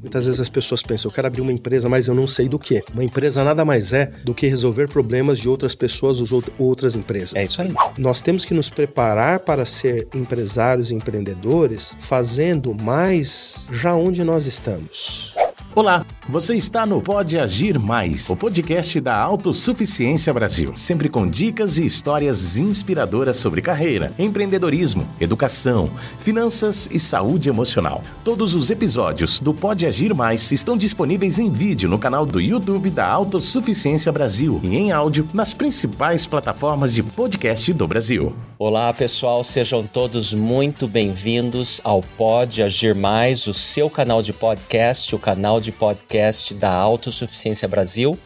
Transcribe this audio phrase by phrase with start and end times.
[0.00, 2.56] Muitas vezes as pessoas pensam, eu quero abrir uma empresa, mas eu não sei do
[2.56, 2.84] que.
[2.94, 7.34] Uma empresa nada mais é do que resolver problemas de outras pessoas ou outras empresas.
[7.34, 7.74] É isso aí.
[7.98, 14.46] Nós temos que nos preparar para ser empresários e empreendedores fazendo mais já onde nós
[14.46, 15.34] estamos.
[15.74, 20.72] Olá, você está no Pode Agir Mais, o podcast da Autossuficiência Brasil.
[20.74, 28.02] Sempre com dicas e histórias inspiradoras sobre carreira, empreendedorismo, educação, finanças e saúde emocional.
[28.22, 32.90] Todos os episódios do Pode Agir Mais estão disponíveis em vídeo no canal do YouTube
[32.90, 38.36] da Autossuficiência Brasil e em áudio nas principais plataformas de podcast do Brasil.
[38.58, 45.14] Olá, pessoal, sejam todos muito bem-vindos ao Pode Agir Mais, o seu canal de podcast,
[45.14, 46.17] o canal de podcast
[46.54, 48.18] da Autossuficiência Brasil.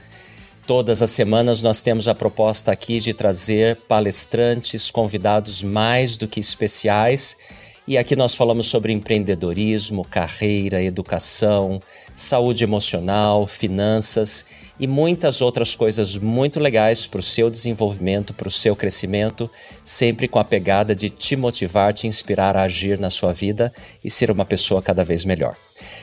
[0.66, 6.40] Todas as semanas nós temos a proposta aqui de trazer palestrantes, convidados mais do que
[6.40, 7.36] especiais
[7.86, 11.80] e aqui nós falamos sobre empreendedorismo, carreira, educação,
[12.14, 14.46] saúde emocional, finanças
[14.78, 19.50] e muitas outras coisas muito legais para o seu desenvolvimento, para o seu crescimento,
[19.82, 24.08] sempre com a pegada de te motivar, te inspirar a agir na sua vida e
[24.08, 25.56] ser uma pessoa cada vez melhor.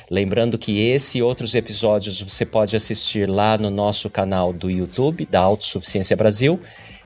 [0.10, 5.28] Lembrando que esse e outros episódios você pode assistir lá no nosso canal do YouTube
[5.28, 6.60] da Autossuficiência Brasil,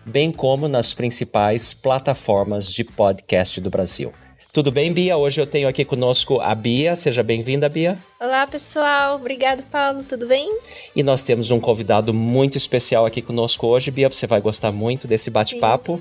[0.06, 4.14] bem como nas principais plataformas de podcast do Brasil.
[4.54, 5.18] Tudo bem, Bia?
[5.18, 6.96] Hoje eu tenho aqui conosco a Bia.
[6.96, 7.98] Seja bem-vinda, Bia.
[8.22, 9.16] Olá, pessoal.
[9.16, 10.04] Obrigado, Paulo.
[10.04, 10.60] Tudo bem?
[10.96, 14.08] E nós temos um convidado muito especial aqui conosco hoje, Bia.
[14.08, 16.00] Você vai gostar muito desse bate-papo,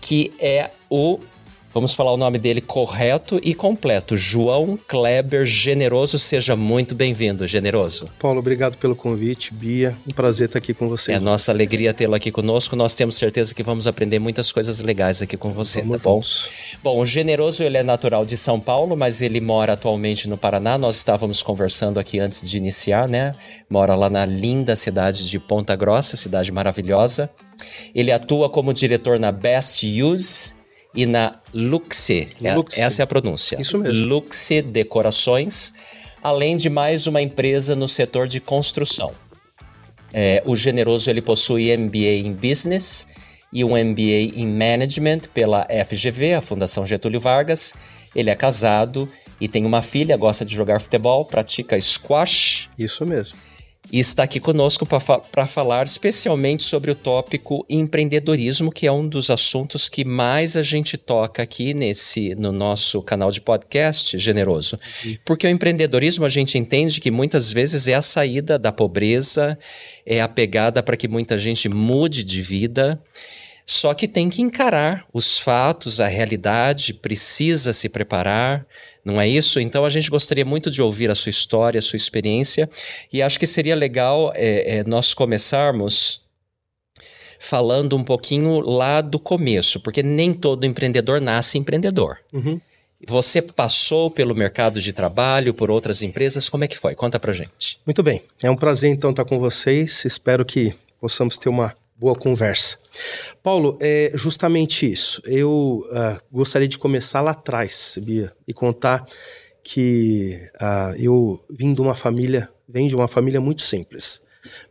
[0.00, 1.18] que é o
[1.76, 4.16] Vamos falar o nome dele correto e completo.
[4.16, 8.08] João Kleber Generoso, seja muito bem-vindo, Generoso.
[8.18, 9.52] Paulo, obrigado pelo convite.
[9.52, 11.12] Bia, um prazer estar aqui com você.
[11.12, 12.74] É nossa alegria tê-lo aqui conosco.
[12.74, 16.12] Nós temos certeza que vamos aprender muitas coisas legais aqui com você, vamos tá bom?
[16.12, 16.50] Vamos.
[16.82, 20.78] Bom, o Generoso ele é natural de São Paulo, mas ele mora atualmente no Paraná.
[20.78, 23.34] Nós estávamos conversando aqui antes de iniciar, né?
[23.68, 27.28] Mora lá na linda cidade de Ponta Grossa, cidade maravilhosa.
[27.94, 30.55] Ele atua como diretor na Best Use
[30.96, 32.26] e na Luxe.
[32.42, 32.80] É, Luxe.
[32.80, 33.60] Essa é a pronúncia.
[33.60, 34.06] Isso mesmo.
[34.06, 35.72] Luxe Decorações,
[36.22, 39.12] além de mais uma empresa no setor de construção.
[40.12, 43.06] É, o Generoso ele possui MBA em Business
[43.52, 47.74] e um MBA em Management pela FGV, a Fundação Getúlio Vargas.
[48.14, 49.08] Ele é casado
[49.38, 52.70] e tem uma filha, gosta de jogar futebol, pratica squash.
[52.78, 53.38] Isso mesmo
[53.92, 59.06] e está aqui conosco para fa falar especialmente sobre o tópico empreendedorismo, que é um
[59.06, 64.78] dos assuntos que mais a gente toca aqui nesse no nosso canal de podcast generoso.
[65.04, 65.16] Uhum.
[65.24, 69.58] Porque o empreendedorismo a gente entende que muitas vezes é a saída da pobreza,
[70.04, 73.00] é a pegada para que muita gente mude de vida.
[73.68, 78.64] Só que tem que encarar os fatos, a realidade, precisa se preparar,
[79.06, 79.60] não é isso?
[79.60, 82.68] Então a gente gostaria muito de ouvir a sua história, a sua experiência,
[83.12, 86.20] e acho que seria legal é, é, nós começarmos
[87.38, 92.18] falando um pouquinho lá do começo, porque nem todo empreendedor nasce empreendedor.
[92.32, 92.60] Uhum.
[93.06, 96.96] Você passou pelo mercado de trabalho, por outras empresas, como é que foi?
[96.96, 97.78] Conta pra gente.
[97.86, 102.14] Muito bem, é um prazer então estar com vocês, espero que possamos ter uma boa
[102.14, 102.78] conversa.
[103.42, 105.22] Paulo, é justamente isso.
[105.24, 109.06] Eu uh, gostaria de começar lá atrás, Bia, e contar
[109.62, 114.20] que uh, eu vim de uma família, venho de uma família muito simples.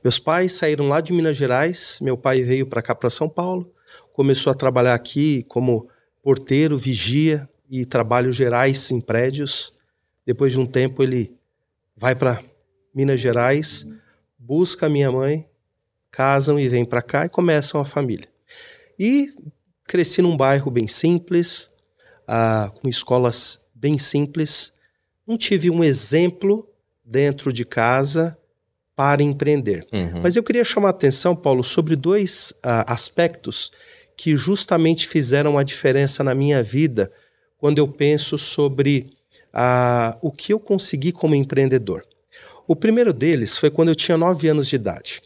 [0.04, 3.74] Meus pais saíram lá de Minas Gerais, meu pai veio para cá, para São Paulo,
[4.14, 5.90] começou a trabalhar aqui como
[6.24, 9.74] porteiro, vigia e trabalhos gerais em prédios.
[10.26, 11.36] Depois de um tempo, ele
[11.96, 12.42] vai para
[12.94, 13.86] Minas Gerais,
[14.40, 15.46] busca a minha mãe,
[16.16, 18.28] casam e vêm para cá e começam a família.
[18.98, 19.34] E
[19.86, 21.70] cresci num bairro bem simples,
[22.26, 24.72] ah, com escolas bem simples.
[25.28, 26.68] Não tive um exemplo
[27.04, 28.38] dentro de casa
[28.96, 29.86] para empreender.
[29.92, 30.22] Uhum.
[30.24, 33.72] Mas eu queria chamar a atenção, Paulo, sobre dois ah, aspectos
[34.16, 37.12] que justamente fizeram a diferença na minha vida
[37.58, 39.12] quando eu penso sobre
[39.52, 42.06] ah, o que eu consegui como empreendedor.
[42.66, 45.22] O primeiro deles foi quando eu tinha nove anos de idade.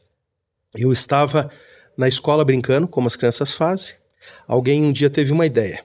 [0.76, 1.50] Eu estava
[1.98, 3.96] na escola brincando, como as crianças fazem.
[4.48, 5.84] Alguém um dia teve uma ideia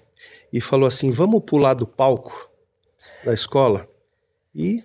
[0.53, 2.51] e falou assim: vamos pular do palco
[3.25, 3.89] da escola?
[4.55, 4.85] E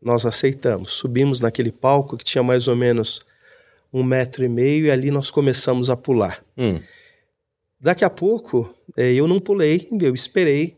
[0.00, 0.92] nós aceitamos.
[0.92, 3.22] Subimos naquele palco que tinha mais ou menos
[3.92, 6.44] um metro e meio e ali nós começamos a pular.
[6.56, 6.80] Hum.
[7.80, 10.76] Daqui a pouco, é, eu não pulei, eu esperei.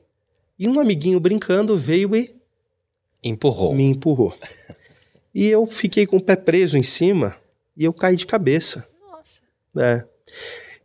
[0.59, 2.35] E um amiguinho brincando veio e.
[3.23, 3.75] Empurrou.
[3.75, 4.35] Me empurrou.
[5.33, 7.37] E eu fiquei com o pé preso em cima
[7.77, 8.87] e eu caí de cabeça.
[9.01, 9.41] Nossa.
[9.79, 10.05] É.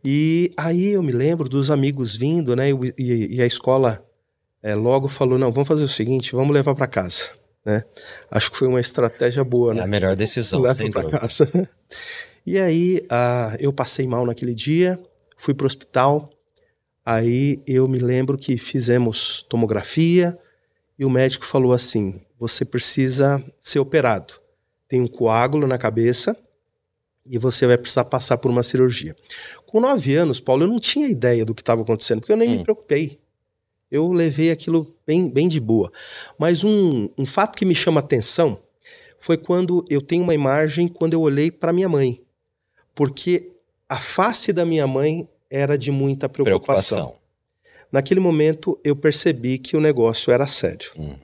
[0.04, 2.70] E aí eu me lembro dos amigos vindo, né?
[2.98, 4.04] E, e a escola
[4.62, 7.30] é, logo falou: não, vamos fazer o seguinte, vamos levar para casa.
[7.64, 7.82] né?
[8.30, 9.82] Acho que foi uma estratégia boa, é né?
[9.82, 11.18] a melhor decisão, Leva sem pra dúvida.
[11.20, 11.68] casa.
[12.46, 15.00] E aí, ah, eu passei mal naquele dia,
[15.36, 16.30] fui pro hospital.
[17.04, 20.38] Aí eu me lembro que fizemos tomografia
[20.96, 24.34] e o médico falou assim: você precisa ser operado.
[24.88, 26.36] Tem um coágulo na cabeça
[27.28, 29.14] e você vai precisar passar por uma cirurgia.
[29.66, 32.50] Com nove anos, Paulo, eu não tinha ideia do que estava acontecendo, porque eu nem
[32.50, 32.56] Hum.
[32.58, 33.18] me preocupei.
[33.90, 35.92] Eu levei aquilo bem, bem de boa.
[36.38, 38.60] Mas um, um fato que me chama atenção
[39.18, 42.20] foi quando eu tenho uma imagem quando eu olhei para minha mãe.
[42.94, 43.52] Porque
[43.88, 46.98] a face da minha mãe era de muita preocupação.
[46.98, 47.26] Preocupação.
[47.92, 50.90] Naquele momento eu percebi que o negócio era sério.
[50.96, 51.16] Uhum.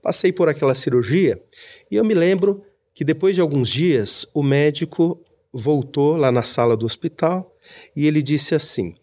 [0.00, 1.42] Passei por aquela cirurgia
[1.90, 2.62] e eu me lembro
[2.94, 5.20] que depois de alguns dias o médico
[5.56, 7.56] voltou lá na sala do hospital
[7.94, 8.94] e ele disse assim: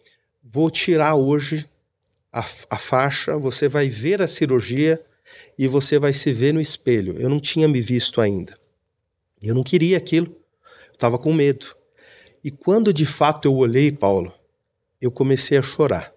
[0.42, 1.68] Vou tirar hoje
[2.32, 5.04] a, a faixa, você vai ver a cirurgia
[5.58, 7.20] e você vai se ver no espelho.
[7.20, 8.58] Eu não tinha me visto ainda.
[9.42, 10.34] Eu não queria aquilo,
[10.92, 11.74] estava com medo.
[12.42, 14.32] E quando de fato eu olhei, Paulo,
[15.00, 16.12] eu comecei a chorar.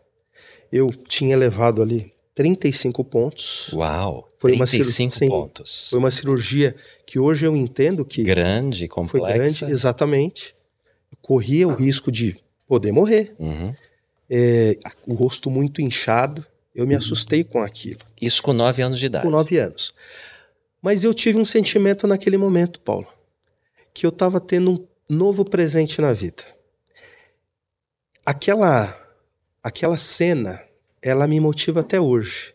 [0.72, 3.74] Eu tinha levado ali 35 pontos.
[3.74, 5.28] Uau, Foi uma 35 cirurgia- sim.
[5.28, 5.90] pontos.
[5.90, 9.66] Foi uma cirurgia que hoje eu entendo que Grande, foi complexa.
[9.66, 10.56] grande, exatamente.
[11.20, 12.38] Corria o risco de
[12.68, 13.34] poder morrer.
[13.40, 13.74] Uhum.
[14.30, 16.46] É, o rosto muito inchado.
[16.76, 19.24] Eu me assustei com aquilo, Isso com 9 anos de idade.
[19.26, 19.92] com nove anos.
[20.80, 23.08] Mas eu tive um sentimento naquele momento, Paulo,
[23.96, 26.44] que eu estava tendo um novo presente na vida.
[28.24, 28.96] Aquela,
[29.64, 30.62] aquela cena,
[31.08, 32.54] ela me motiva até hoje.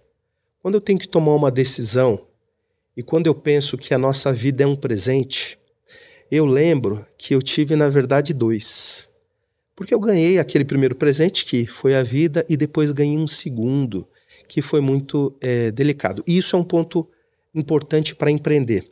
[0.61, 2.27] Quando eu tenho que tomar uma decisão
[2.95, 5.59] e quando eu penso que a nossa vida é um presente,
[6.31, 9.11] eu lembro que eu tive, na verdade, dois.
[9.75, 14.07] Porque eu ganhei aquele primeiro presente, que foi a vida, e depois ganhei um segundo,
[14.47, 16.23] que foi muito eh, delicado.
[16.27, 17.09] E isso é um ponto
[17.55, 18.85] importante para empreender.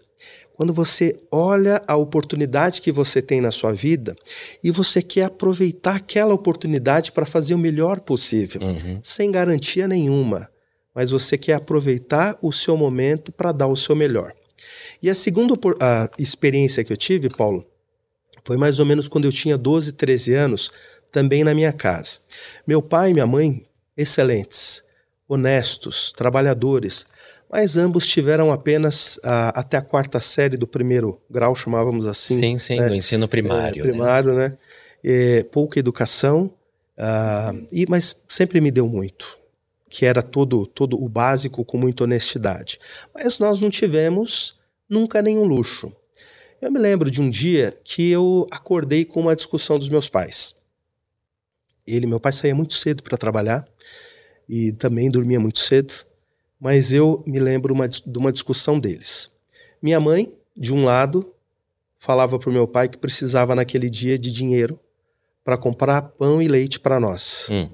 [0.61, 4.15] Quando você olha a oportunidade que você tem na sua vida
[4.63, 9.01] e você quer aproveitar aquela oportunidade para fazer o melhor possível, Uhum.
[9.03, 10.51] sem garantia nenhuma,
[10.95, 14.35] mas você quer aproveitar o seu momento para dar o seu melhor.
[15.03, 17.65] E a segunda a experiência que eu tive, Paulo,
[18.45, 20.71] foi mais ou menos quando eu tinha 12, 13 anos,
[21.11, 22.19] também na minha casa.
[22.67, 23.65] Meu pai e minha mãe,
[23.97, 24.85] excelentes,
[25.27, 27.07] honestos, trabalhadores,
[27.51, 32.41] mas ambos tiveram apenas ah, até a quarta série do primeiro grau, chamávamos assim.
[32.41, 32.89] Sim, sim, né?
[32.89, 33.83] do ensino primário.
[33.83, 34.57] É, primário, né?
[35.03, 36.55] É, pouca educação,
[36.97, 39.37] ah, e, mas sempre me deu muito,
[39.89, 42.79] que era todo, todo o básico com muita honestidade.
[43.13, 44.57] Mas nós não tivemos
[44.89, 45.93] nunca nenhum luxo.
[46.63, 50.55] Eu me lembro de um dia que eu acordei com uma discussão dos meus pais.
[51.87, 53.67] Ele, meu pai saía muito cedo para trabalhar
[54.49, 55.93] e também dormia muito cedo,
[56.61, 59.31] mas eu me lembro uma, de uma discussão deles.
[59.83, 61.33] Minha mãe, de um lado,
[61.99, 64.79] falava para o meu pai que precisava naquele dia de dinheiro
[65.43, 67.49] para comprar pão e leite para nós.
[67.51, 67.69] Hum,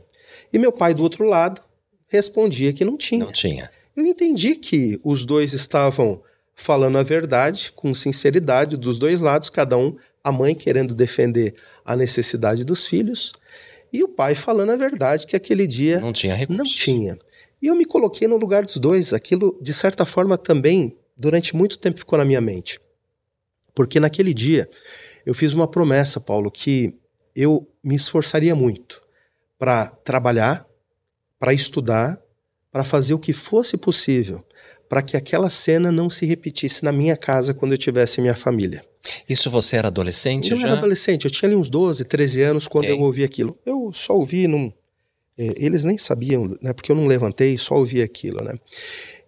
[0.53, 1.61] E meu pai, do outro lado,
[2.07, 3.25] respondia que não tinha.
[3.25, 3.71] não tinha.
[3.97, 6.23] Eu entendi que os dois estavam
[6.55, 11.55] falando a verdade, com sinceridade, dos dois lados, cada um, a mãe querendo defender
[11.85, 13.33] a necessidade dos filhos,
[13.93, 16.59] e o pai falando a verdade, que aquele dia Não tinha recurso.
[16.59, 17.19] não tinha.
[17.61, 19.13] E eu me coloquei no lugar dos dois.
[19.13, 22.79] Aquilo, de certa forma, também, durante muito tempo, ficou na minha mente.
[23.75, 24.69] Porque naquele dia,
[25.25, 26.95] eu fiz uma promessa, Paulo, que
[27.35, 29.03] eu me esforçaria muito
[29.59, 30.67] para trabalhar,
[31.39, 32.19] para estudar,
[32.71, 34.45] para fazer o que fosse possível,
[34.89, 38.85] para que aquela cena não se repetisse na minha casa quando eu tivesse minha família.
[39.29, 40.69] Isso você era adolescente Eu já?
[40.69, 42.97] era adolescente, eu tinha ali uns 12, 13 anos quando Ok.
[42.97, 43.59] eu ouvi aquilo.
[43.65, 44.73] Eu só ouvi, não,
[45.37, 48.43] eles nem sabiam, né, porque eu não levantei, só ouvi aquilo.
[48.43, 48.55] Né?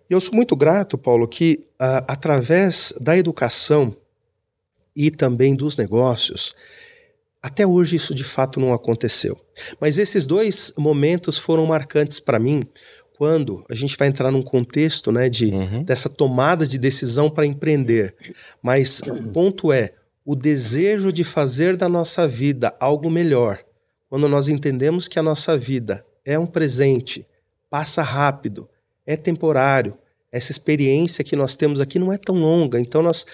[0.09, 3.95] E eu sou muito grato, Paulo, que ah, através da educação
[4.97, 6.55] e também dos negócios,
[7.43, 9.39] até hoje isso de fato não aconteceu.
[9.81, 12.67] Mas esses dois momentos foram marcantes para mim
[13.17, 15.83] quando a gente vai entrar num contexto né, de, Uhum.
[15.83, 18.15] dessa tomada de decisão para empreender.
[18.63, 19.93] Mas o ponto é
[20.25, 23.59] o desejo de fazer da nossa vida algo melhor.
[24.09, 27.27] Quando nós entendemos que a nossa vida é um presente,
[27.69, 28.69] passa rápido,
[29.07, 29.97] é temporário,
[30.31, 33.25] essa experiência que nós temos aqui não é tão longa, então nós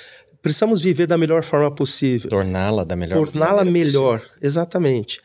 [0.41, 5.21] precisamos viver da melhor forma possível Torná-la da melhor torná-la melhor, exatamente.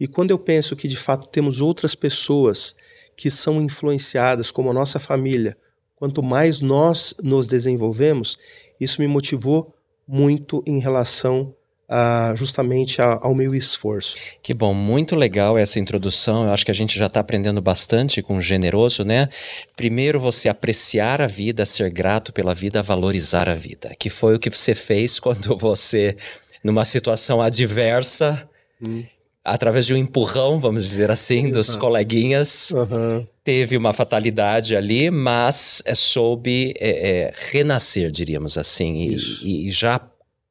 [0.00, 2.74] E quando eu penso que de fato temos outras pessoas
[3.16, 5.56] que são influenciadas, como a nossa família,
[5.94, 8.36] quanto mais nós nos desenvolvemos,
[8.80, 9.74] isso me motivou
[10.08, 11.54] muito em relação
[11.92, 14.16] uh, justamente a, ao meu esforço.
[14.42, 16.44] Que bom, muito legal essa introdução.
[16.44, 19.28] Eu acho que a gente já está aprendendo bastante com o generoso, né?
[19.76, 24.38] Primeiro, você apreciar a vida, ser grato pela vida, valorizar a vida, que foi o
[24.38, 26.16] que você fez quando você,
[26.64, 28.48] numa situação adversa,
[28.80, 29.04] hum
[29.44, 32.70] através de um empurrão, vamos dizer assim, dos coleguinhas.
[32.70, 33.26] Uhum.
[33.42, 39.98] Teve uma fatalidade ali, mas é, soube é, é, renascer, diríamos assim, e, e, já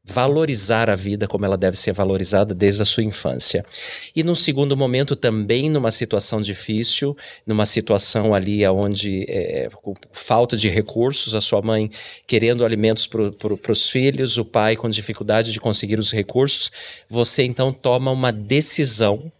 [0.03, 3.63] valorizar a vida como ela deve ser valorizada desde a sua infância.
[4.15, 7.15] E num segundo momento também numa situação difícil,
[7.45, 11.91] numa situação ali onde é, com falta de recursos, a sua mãe
[12.25, 16.71] querendo alimentos para pro, os filhos, o pai com dificuldade de conseguir os recursos,
[17.07, 19.31] você então toma uma decisão,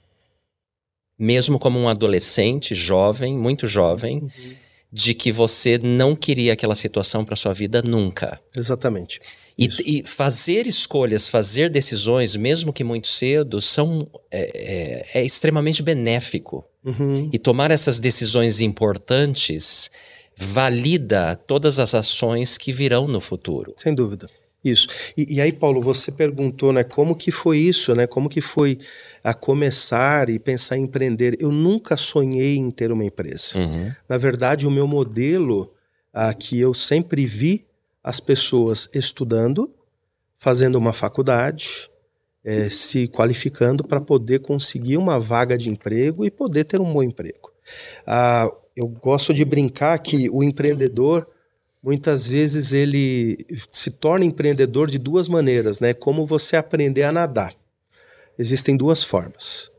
[1.17, 4.55] mesmo como um adolescente, jovem, muito jovem, uhum.
[4.91, 8.39] de que você não queria aquela situação para sua vida nunca.
[8.55, 9.19] Exatamente.
[9.57, 15.83] E, e, fazer escolhas, fazer decisões, mesmo que muito cedo, são, é, é, é extremamente
[15.83, 16.65] benéfico.
[16.83, 17.29] Uhum.
[17.31, 19.91] E tomar essas decisões importantes
[20.35, 23.73] valida todas as ações que virão no futuro.
[23.77, 24.27] Sem dúvida.
[24.63, 24.87] Isso.
[25.17, 28.05] E, e, aí, Paulo, você perguntou, né, como que foi isso, né?
[28.05, 28.77] Como que foi
[29.23, 31.35] a começar e pensar em empreender?
[31.39, 33.57] Eu nunca sonhei em ter uma empresa.
[33.57, 33.91] Uhum.
[34.07, 35.73] Na verdade, o meu modelo
[36.13, 37.65] a que eu sempre vi
[38.03, 39.69] as pessoas estudando,
[40.37, 41.89] fazendo uma faculdade,
[42.43, 47.03] é, se qualificando para poder conseguir uma vaga de emprego e poder ter um bom
[47.03, 47.51] emprego.
[48.05, 51.27] Ah, eu gosto de brincar que o empreendedor
[51.83, 55.93] muitas vezes ele se torna empreendedor de duas maneiras, né?
[55.93, 57.55] Como você aprender a nadar.
[58.37, 59.71] Existem duas formas.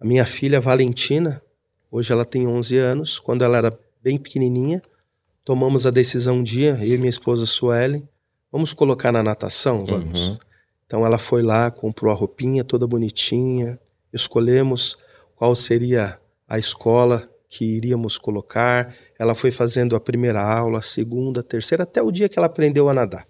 [0.00, 1.42] A minha filha Valentina,
[1.90, 4.82] hoje ela tem 11 anos, quando ela era bem pequenininha,
[5.48, 8.06] tomamos a decisão um dia, eu e minha esposa Suelen,
[8.52, 9.82] vamos colocar na natação?
[9.86, 10.28] Vamos.
[10.28, 10.38] Uhum.
[10.84, 13.80] Então ela foi lá, comprou a roupinha toda bonitinha,
[14.12, 14.98] escolhemos
[15.34, 18.94] qual seria a escola que iríamos colocar.
[19.18, 22.44] Ela foi fazendo a primeira aula, a segunda, a terceira, até o dia que ela
[22.44, 23.26] aprendeu a nadar.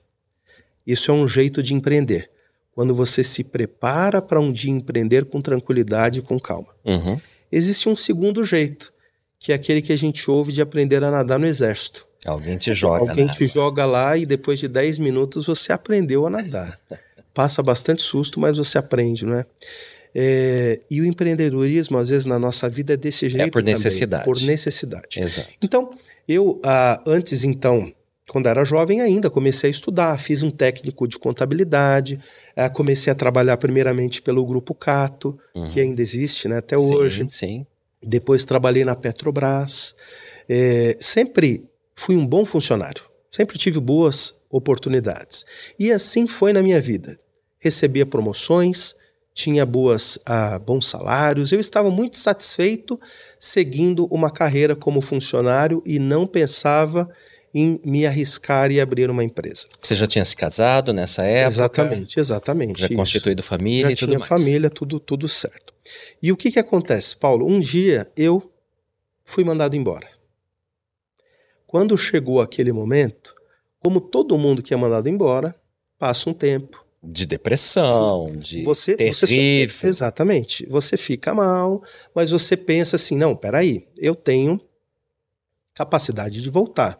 [0.84, 2.32] Isso é um jeito de empreender.
[2.72, 6.74] Quando você se prepara para um dia empreender com tranquilidade e com calma.
[6.84, 7.20] Uhum.
[7.52, 8.92] Existe um segundo jeito,
[9.38, 12.07] que é aquele que a gente ouve de aprender a nadar no exército.
[12.24, 12.98] Alguém te joga.
[12.98, 16.78] Alguém te joga lá e depois de 10 minutos você aprendeu a nadar.
[17.32, 19.46] Passa bastante susto, mas você aprende, não é?
[20.14, 20.80] é?
[20.90, 23.46] e o empreendedorismo, às vezes, na nossa vida é desse é jeito.
[23.46, 24.24] É por necessidade.
[24.24, 25.20] Também, por necessidade.
[25.20, 25.48] Exato.
[25.62, 25.90] Então,
[26.26, 27.92] eu, ah, antes, então,
[28.28, 32.18] quando era jovem ainda, comecei a estudar, fiz um técnico de contabilidade,
[32.56, 35.68] ah, comecei a trabalhar primeiramente pelo Grupo Cato, uhum.
[35.68, 37.28] que ainda existe né, até sim, hoje.
[37.30, 37.66] Sim.
[38.02, 39.94] Depois trabalhei na Petrobras.
[40.48, 41.67] É, sempre
[41.98, 45.44] fui um bom funcionário, sempre tive boas oportunidades.
[45.76, 47.18] E assim foi na minha vida.
[47.58, 48.94] Recebia promoções,
[49.34, 53.00] tinha boas, ah, bons salários, eu estava muito satisfeito
[53.38, 57.10] seguindo uma carreira como funcionário e não pensava
[57.52, 59.66] em me arriscar e abrir uma empresa.
[59.82, 61.48] Você já tinha se casado nessa época?
[61.48, 62.80] Exatamente, exatamente.
[62.80, 62.96] Já isso.
[62.96, 65.74] constituído família já e tudo tinha família, tudo, tudo certo.
[66.22, 67.44] E o que, que acontece, Paulo?
[67.44, 68.52] Um dia eu
[69.24, 70.17] fui mandado embora.
[71.68, 73.34] Quando chegou aquele momento,
[73.78, 75.54] como todo mundo que é mandado embora,
[75.98, 76.82] passa um tempo.
[77.00, 79.76] De depressão, de você, terrível.
[79.76, 80.66] Você, exatamente.
[80.66, 81.82] Você fica mal,
[82.14, 84.58] mas você pensa assim, não, peraí, eu tenho
[85.74, 86.98] capacidade de voltar.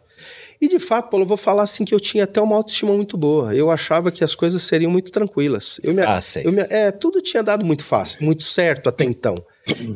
[0.61, 3.17] E de fato, Paulo, eu vou falar assim que eu tinha até uma autoestima muito
[3.17, 3.55] boa.
[3.55, 5.79] Eu achava que as coisas seriam muito tranquilas.
[5.83, 6.45] Eu me, Fáceis.
[6.45, 9.43] Eu me, é, tudo tinha dado muito fácil, muito certo até então.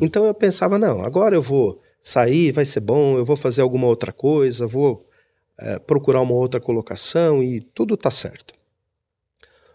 [0.02, 3.86] Então eu pensava, não, agora eu vou sair, vai ser bom, eu vou fazer alguma
[3.86, 5.08] outra coisa, vou
[5.58, 8.52] é, procurar uma outra colocação e tudo tá certo.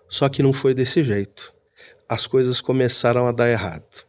[0.07, 1.51] Só que não foi desse jeito.
[2.07, 4.05] As coisas começaram a dar errado.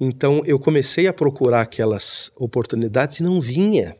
[0.00, 3.94] Então eu comecei a procurar aquelas oportunidades e não vinha.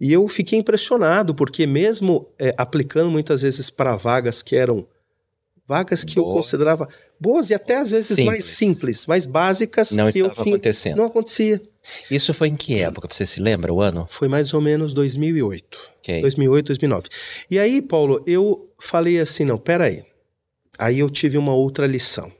[0.00, 4.84] E eu fiquei impressionado, porque mesmo é, aplicando muitas vezes para vagas que eram
[5.66, 8.26] vagas que eu considerava boas e até às vezes simples.
[8.26, 10.96] mais simples, mais básicas não que eu tinha, acontecendo.
[10.96, 11.60] não acontecia.
[12.10, 13.08] Isso foi em que época?
[13.10, 14.06] Você se lembra o ano?
[14.08, 15.78] Foi mais ou menos 2008.
[16.00, 16.20] Okay.
[16.20, 17.08] 2008, 2009.
[17.50, 20.04] E aí, Paulo, eu falei assim, não, peraí.
[20.78, 22.32] Aí eu tive uma outra lição,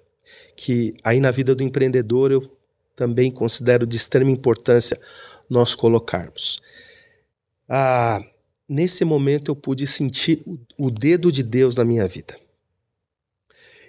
[0.57, 2.51] que aí na vida do empreendedor eu
[2.97, 4.99] também considero de extrema importância
[5.49, 6.61] nós colocarmos.
[7.69, 8.21] Ah,
[8.69, 12.37] nesse momento eu pude sentir o, o dedo de Deus na minha vida.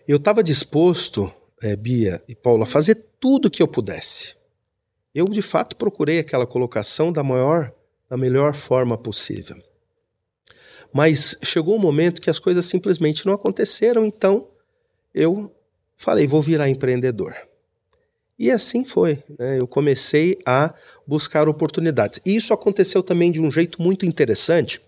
[0.08, 1.32] Eu estava disposto,
[1.62, 4.36] é, Bia e Paulo, a fazer tudo que eu pudesse
[5.16, 7.72] eu de fato procurei aquela colocação da maior,
[8.10, 9.56] da melhor forma possível.
[10.92, 14.50] Mas chegou um momento que as coisas simplesmente não aconteceram, então
[15.14, 15.50] eu
[15.96, 17.34] falei, vou virar empreendedor.
[18.38, 19.24] E assim foi.
[19.40, 19.58] Né?
[19.58, 20.74] Eu comecei a
[21.08, 22.20] buscar oportunidades.
[22.26, 24.82] E isso aconteceu também de um jeito muito interessante,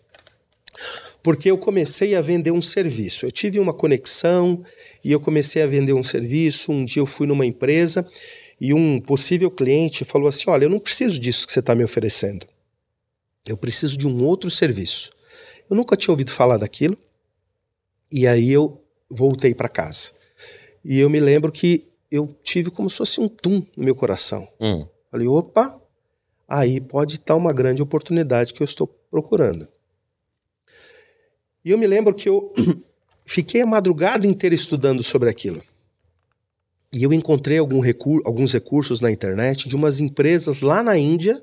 [1.23, 3.25] porque eu comecei a vender um serviço.
[3.25, 4.65] Eu tive uma conexão
[5.03, 6.71] e eu comecei a vender um serviço.
[6.71, 8.07] Um dia eu fui numa empresa
[8.59, 11.83] e um possível cliente falou assim: Olha, eu não preciso disso que você está me
[11.83, 12.47] oferecendo.
[13.47, 15.11] Eu preciso de um outro serviço.
[15.69, 16.97] Eu nunca tinha ouvido falar daquilo.
[18.11, 20.11] E aí eu voltei para casa.
[20.83, 24.47] E eu me lembro que eu tive como se fosse um tum no meu coração.
[24.59, 24.87] Hum.
[25.11, 25.81] Falei, opa,
[26.47, 29.67] aí pode estar uma grande oportunidade que eu estou procurando.
[31.63, 32.53] E eu me lembro que eu
[33.27, 35.61] fiquei a madrugada inteira estudando sobre aquilo.
[36.93, 41.39] E eu encontrei recur alguns recursos na internet de umas empresas lá na Índia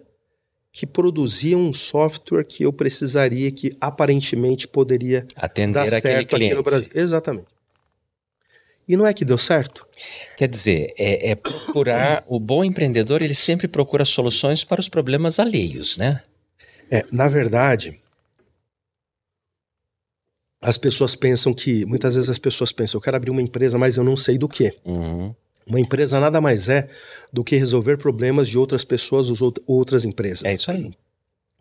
[0.72, 6.62] que produziam um software que eu precisaria, que aparentemente poderia Atender dar certo aqui no
[6.64, 6.90] Brasil.
[6.92, 7.46] Exatamente.
[8.88, 9.86] E não é que deu certo?
[10.36, 12.24] Quer dizer, é, é procurar.
[12.26, 16.22] o bom empreendedor, ele sempre procura soluções para os problemas alheios, né?
[16.90, 17.98] É, na verdade,
[20.64, 23.96] as pessoas pensam que, muitas vezes as pessoas pensam, eu quero abrir uma empresa, mas
[23.96, 24.74] eu não sei do que.
[24.84, 25.34] Uhum.
[25.66, 26.88] Uma empresa nada mais é
[27.32, 30.44] do que resolver problemas de outras pessoas ou out- outras empresas.
[30.44, 30.90] É isso aí.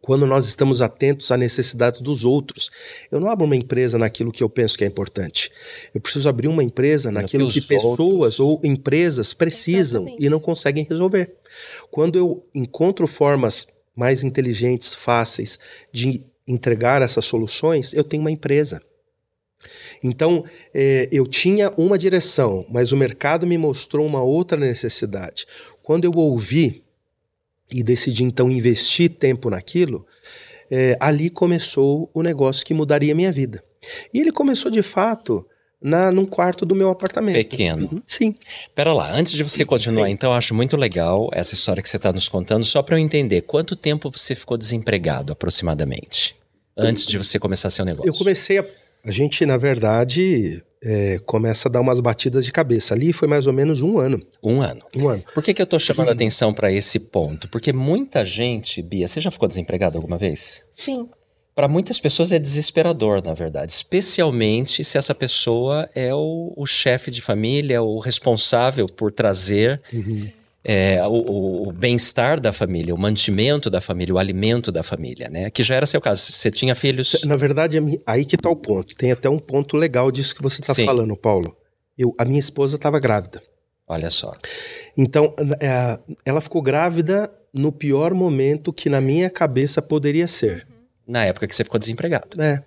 [0.01, 2.69] Quando nós estamos atentos às necessidades dos outros.
[3.09, 5.49] Eu não abro uma empresa naquilo que eu penso que é importante.
[5.95, 10.25] Eu preciso abrir uma empresa naquilo que pessoas ou empresas precisam Exatamente.
[10.25, 11.33] e não conseguem resolver.
[11.89, 15.57] Quando eu encontro formas mais inteligentes, fáceis
[15.93, 18.81] de entregar essas soluções, eu tenho uma empresa.
[20.03, 20.43] Então,
[20.73, 25.45] eh, eu tinha uma direção, mas o mercado me mostrou uma outra necessidade.
[25.81, 26.83] Quando eu ouvi
[27.71, 30.05] e decidi então investir tempo naquilo,
[30.69, 33.63] eh, ali começou o negócio que mudaria a minha vida.
[34.13, 35.45] E ele começou de fato
[35.83, 37.35] na, num quarto do meu apartamento.
[37.35, 37.89] Pequeno.
[37.91, 38.35] Uhum, Sim.
[38.73, 40.13] Pera lá, antes de você continuar, Sim.
[40.13, 42.99] então, eu acho muito legal essa história que você está nos contando, só para eu
[42.99, 43.41] entender.
[43.41, 46.35] Quanto tempo você ficou desempregado, aproximadamente?
[46.75, 48.09] Antes de você começar seu negócio?
[48.09, 48.65] Eu comecei a.
[49.05, 52.93] A gente, na verdade, eh, começa a dar umas batidas de cabeça.
[52.93, 54.21] Ali foi mais ou menos um ano.
[54.41, 54.81] Um ano.
[54.95, 55.23] Um ano.
[55.33, 57.49] Por que, que eu tô chamando a atenção para esse ponto?
[57.49, 60.63] Porque muita gente, Bia, você já ficou desempregado alguma vez?
[60.71, 61.09] Sim.
[61.55, 63.71] Para muitas pessoas é desesperador, na verdade.
[63.71, 69.81] Especialmente se essa pessoa é o, o chefe de família, o responsável por trazer
[70.63, 75.49] é, o, o- bem-estar da família, o mantimento da família, o alimento da família, né?
[75.49, 76.31] Que já era seu caso.
[76.31, 77.23] Você tinha filhos?
[77.25, 78.95] Na verdade, mi- aí que tá o ponto.
[78.95, 81.55] Tem até um ponto legal disso que você está falando, Paulo.
[81.97, 83.41] Eu, a minha esposa estava grávida.
[83.87, 84.31] Olha só.
[84.97, 90.65] Então, é, ela ficou grávida no pior momento que na minha cabeça poderia ser.
[91.05, 92.41] Na época que você ficou desempregado.
[92.41, 92.63] É.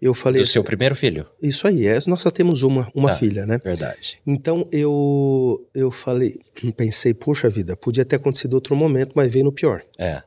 [0.00, 1.26] Eu falei Do seu assim, primeiro filho?
[1.42, 3.14] isso aí, é, nós só temos uma, uma Ah.
[3.14, 3.58] filha, né?
[3.64, 4.18] Verdade.
[4.26, 6.38] Então eu eu falei,
[6.76, 9.82] pensei, puxa vida, podia ter acontecido outro momento, mas veio no pior.
[9.98, 10.22] É.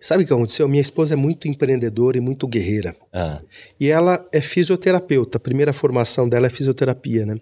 [0.00, 0.66] Sabe o que aconteceu?
[0.68, 2.94] Minha esposa é muito empreendedora e muito guerreira.
[3.12, 3.40] Ah,
[3.80, 5.38] E ela é fisioterapeuta.
[5.38, 7.36] A primeira formação dela é fisioterapia, né?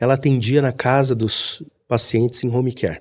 [0.00, 3.00] Ela atendia na casa dos pacientes em home care.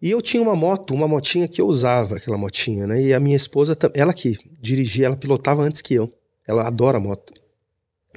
[0.00, 3.02] E eu tinha uma moto, uma motinha que eu usava, aquela motinha, né?
[3.02, 6.12] E a minha esposa, ela que dirigia, ela pilotava antes que eu.
[6.46, 7.34] Ela adora moto.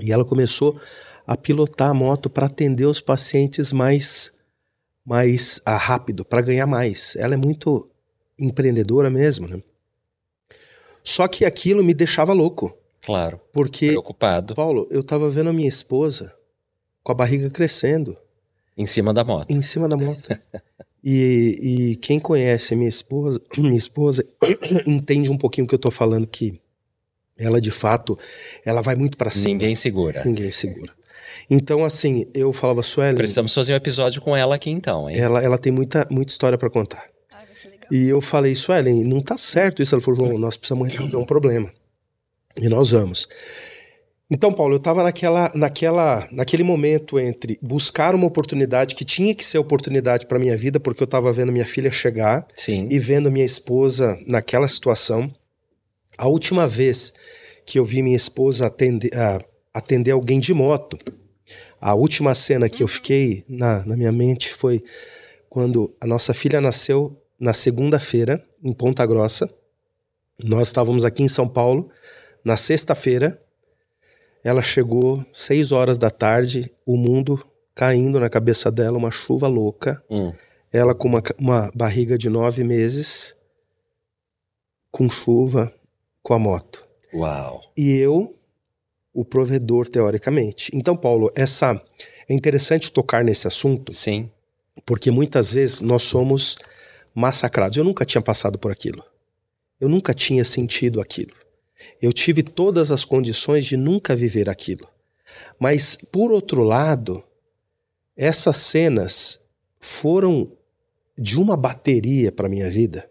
[0.01, 0.79] E ela começou
[1.27, 4.31] a pilotar a moto para atender os pacientes mais
[5.05, 7.15] mais ah, rápido, para ganhar mais.
[7.17, 7.89] Ela é muito
[8.39, 9.61] empreendedora mesmo, né?
[11.03, 13.39] Só que aquilo me deixava louco, claro.
[13.51, 14.55] porque Preocupado.
[14.55, 16.33] Paulo, eu tava vendo a minha esposa
[17.03, 18.17] com a barriga crescendo
[18.77, 19.51] Em cima da moto.
[19.51, 20.29] em cima da moto.
[21.03, 24.25] e, e quem conhece minha esposa, minha esposa
[24.87, 26.59] entende um pouquinho o que eu tô falando que
[27.37, 28.17] ela de fato,
[28.63, 29.49] ela vai muito para cima.
[29.49, 30.23] Ninguém segura.
[30.23, 30.93] Ninguém segura.
[31.49, 35.19] Então assim, eu falava Suelen, Precisamos fazer um episódio com ela aqui então, hein?
[35.19, 37.05] ela ela tem muita muita história para contar.
[37.33, 37.87] Ai, vai ser legal.
[37.91, 39.93] E eu falei, Suelen, não tá certo isso.
[39.93, 41.69] Ela falou, João, nós precisamos resolver um problema.
[42.61, 43.27] E nós vamos.
[44.33, 49.45] Então, Paulo, eu estava naquela, naquela, naquele momento entre buscar uma oportunidade que tinha que
[49.45, 52.87] ser oportunidade para minha vida, porque eu estava vendo minha filha chegar Sim.
[52.89, 55.31] e vendo minha esposa naquela situação.
[56.17, 57.13] A última vez
[57.63, 59.37] que eu vi minha esposa atender, ah,
[59.71, 60.97] atender alguém de moto,
[61.79, 64.83] a última cena que eu fiquei na, na minha mente foi
[65.47, 69.47] quando a nossa filha nasceu na segunda-feira, em Ponta Grossa.
[70.43, 71.91] Nós estávamos aqui em São Paulo.
[72.43, 73.39] Na sexta-feira,
[74.43, 80.03] ela chegou seis horas da tarde, o mundo caindo na cabeça dela, uma chuva louca.
[80.09, 80.33] Hum.
[80.71, 83.35] Ela com uma, uma barriga de nove meses,
[84.91, 85.73] com chuva,
[86.21, 86.85] com a moto.
[87.13, 87.61] Uau.
[87.77, 88.35] E eu,
[89.13, 90.71] o provedor, teoricamente.
[90.73, 91.81] Então, Paulo, essa,
[92.27, 94.29] É interessante tocar nesse assunto, Sim.
[94.85, 96.57] porque muitas vezes nós somos
[97.13, 97.77] massacrados.
[97.77, 99.03] Eu nunca tinha passado por aquilo.
[99.79, 101.33] Eu nunca tinha sentido aquilo.
[102.01, 104.87] Eu tive todas as condições de nunca viver aquilo.
[105.59, 107.23] Mas, por outro lado,
[108.15, 109.39] essas cenas
[109.79, 110.51] foram
[111.17, 113.09] de uma bateria para minha vida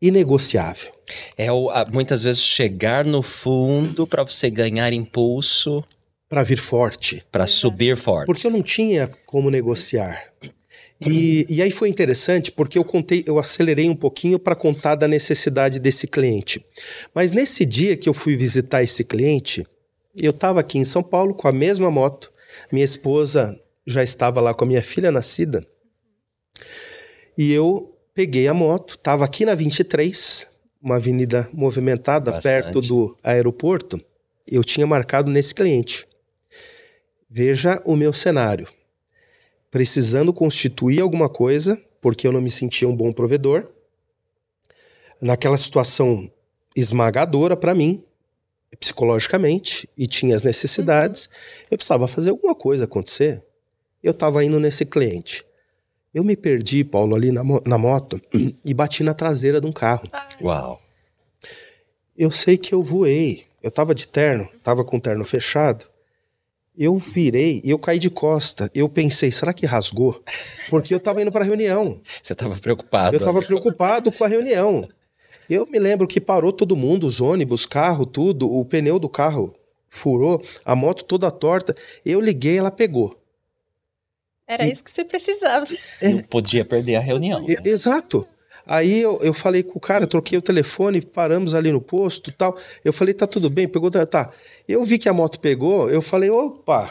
[0.00, 0.92] inegociável.
[1.36, 5.84] É o, a- muitas vezes chegar no fundo para você ganhar impulso
[6.28, 7.24] Para vir forte.
[7.30, 8.26] para subir forte.
[8.26, 10.32] Porque eu não tinha como negociar.
[11.10, 15.08] E, e aí foi interessante porque eu contei, eu acelerei um pouquinho para contar da
[15.08, 16.64] necessidade desse cliente.
[17.14, 19.66] Mas nesse dia que eu fui visitar esse cliente,
[20.14, 22.32] eu estava aqui em São Paulo com a mesma moto.
[22.70, 25.66] Minha esposa já estava lá com a minha filha nascida.
[27.36, 30.48] E eu peguei a moto, estava aqui na 23,
[30.82, 32.64] uma avenida movimentada Bastante.
[32.64, 34.00] perto do aeroporto.
[34.46, 36.06] Eu tinha marcado nesse cliente.
[37.30, 38.68] Veja o meu cenário.
[39.72, 43.72] Precisando constituir alguma coisa, porque eu não me sentia um bom provedor.
[45.18, 46.30] Naquela situação
[46.76, 48.04] esmagadora para mim,
[48.78, 51.30] psicologicamente, e tinha as necessidades,
[51.70, 53.42] eu precisava fazer alguma coisa acontecer.
[54.02, 55.42] Eu estava indo nesse cliente.
[56.12, 58.20] Eu me perdi, Paulo, ali na, mo- na moto
[58.62, 60.06] e bati na traseira de um carro.
[60.42, 60.82] Uau.
[62.14, 63.46] Eu sei que eu voei.
[63.62, 65.86] Eu tava de terno, tava com o terno fechado.
[66.76, 68.70] Eu virei e eu caí de costa.
[68.74, 70.22] Eu pensei, será que rasgou?
[70.70, 72.00] Porque eu tava indo para reunião.
[72.22, 73.14] Você estava preocupado.
[73.14, 74.88] Eu tava preocupado com a reunião.
[75.50, 78.50] Eu me lembro que parou todo mundo, os ônibus, carro, tudo.
[78.50, 79.52] O pneu do carro
[79.90, 81.76] furou, a moto toda torta.
[82.06, 83.18] Eu liguei, ela pegou.
[84.46, 85.66] Era isso que você precisava.
[86.00, 87.44] Não podia perder a reunião.
[87.48, 88.26] E- exato.
[88.66, 92.56] Aí eu, eu falei com o cara, troquei o telefone, paramos ali no posto tal.
[92.84, 93.68] Eu falei, tá tudo bem?
[93.68, 94.30] Pegou, tá.
[94.68, 96.90] Eu vi que a moto pegou, eu falei, opa,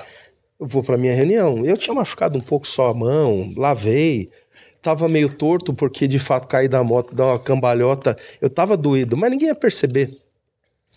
[0.59, 1.65] eu vou pra minha reunião.
[1.65, 4.29] Eu tinha machucado um pouco só a mão, lavei.
[4.81, 8.17] Tava meio torto porque de fato caí da moto, dar uma cambalhota.
[8.39, 10.17] Eu tava doído, mas ninguém ia perceber.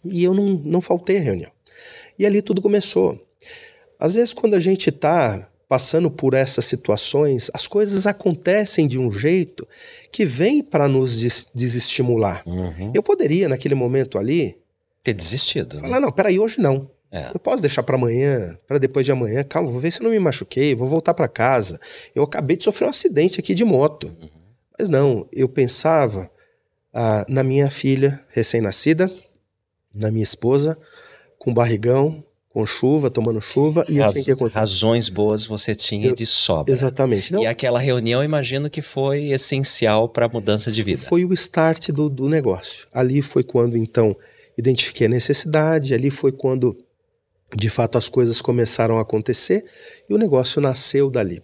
[0.04, 1.50] E eu não, não faltei à reunião.
[2.18, 3.20] E ali tudo começou.
[3.98, 9.10] Às vezes, quando a gente tá passando por essas situações, as coisas acontecem de um
[9.10, 9.66] jeito
[10.12, 12.42] que vem para nos des- desestimular.
[12.46, 12.92] Uhum.
[12.94, 14.56] Eu poderia, naquele momento ali,
[15.02, 15.76] Ter desistido.
[15.76, 15.82] né?
[15.82, 16.90] falar: não, peraí, hoje não.
[17.10, 17.30] É.
[17.32, 19.44] Eu posso deixar para amanhã, para depois de amanhã.
[19.44, 21.78] Calma, vou ver se eu não me machuquei, vou voltar para casa.
[22.14, 24.16] Eu acabei de sofrer um acidente aqui de moto.
[24.76, 26.28] Mas não, eu pensava
[26.92, 29.08] ah, na minha filha recém-nascida,
[29.94, 30.76] na minha esposa,
[31.38, 32.24] com barrigão,
[32.54, 34.60] com chuva, tomando chuva, e eu tinha que acontecer.
[34.60, 36.72] Razões boas você tinha Eu- de sobra.
[36.72, 37.32] Exatamente.
[37.32, 41.02] Não, E aquela reunião, eu imagino que foi essencial para a mudança de vida.
[41.02, 42.86] Foi o start do, do negócio.
[42.94, 44.16] Ali foi quando, então,
[44.56, 46.78] identifiquei a necessidade, ali foi quando,
[47.56, 49.64] de fato, as coisas começaram a acontecer
[50.08, 51.42] e o negócio nasceu dali.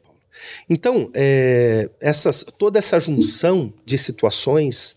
[0.69, 4.95] Então, é, essas, toda essa junção de situações,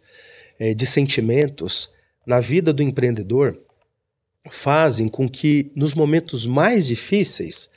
[0.59, 1.89] é, de sentimentos
[2.23, 3.59] na vida do empreendedor
[4.49, 7.69] fazem com que, nos momentos mais difíceis,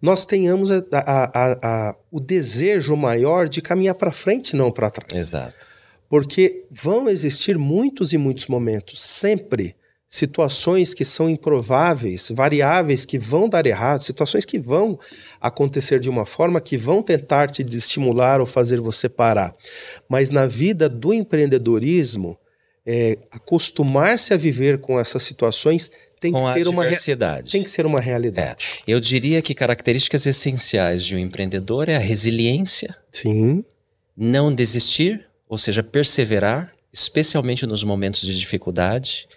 [0.00, 5.12] nós tenhamos a- a- a- o desejo maior de caminhar para frente, não para trás.
[5.22, 5.54] Exato.
[6.08, 9.74] Porque vão existir muitos e muitos momentos, sempre,
[10.08, 14.98] situações que são improváveis, variáveis que vão dar errado, situações que vão
[15.38, 19.54] acontecer de uma forma que vão tentar te estimular ou fazer você parar.
[20.08, 22.38] Mas na vida do empreendedorismo,
[22.86, 27.50] é, acostumar-se a viver com essas situações tem Com que ser uma rea- diversidade.
[27.52, 28.80] tem que ser uma realidade.
[28.86, 33.64] Eu diria que características essenciais de um empreendedor é a resiliência, Sim,
[34.16, 39.28] não desistir, ou seja, perseverar, especialmente nos momentos de dificuldade.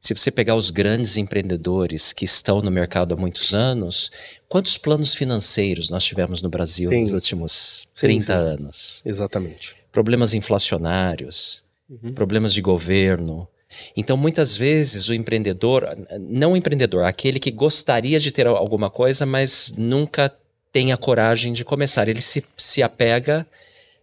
[0.00, 4.10] Se você pegar os grandes empreendedores que estão no mercado há muitos anos,
[4.48, 7.02] quantos planos financeiros nós tivemos no Brasil Sim.
[7.04, 8.38] nos últimos Sim, 30 sim.
[8.38, 9.02] anos?
[9.04, 9.74] exatamente.
[9.90, 12.12] Problemas inflacionários, Uhum.
[12.14, 13.48] problemas de governo.
[13.96, 15.86] Então, muitas vezes, o empreendedor,
[16.20, 20.32] não o empreendedor, aquele que gostaria de ter alguma coisa, mas nunca
[20.72, 23.46] tem a coragem de começar, ele se, se apega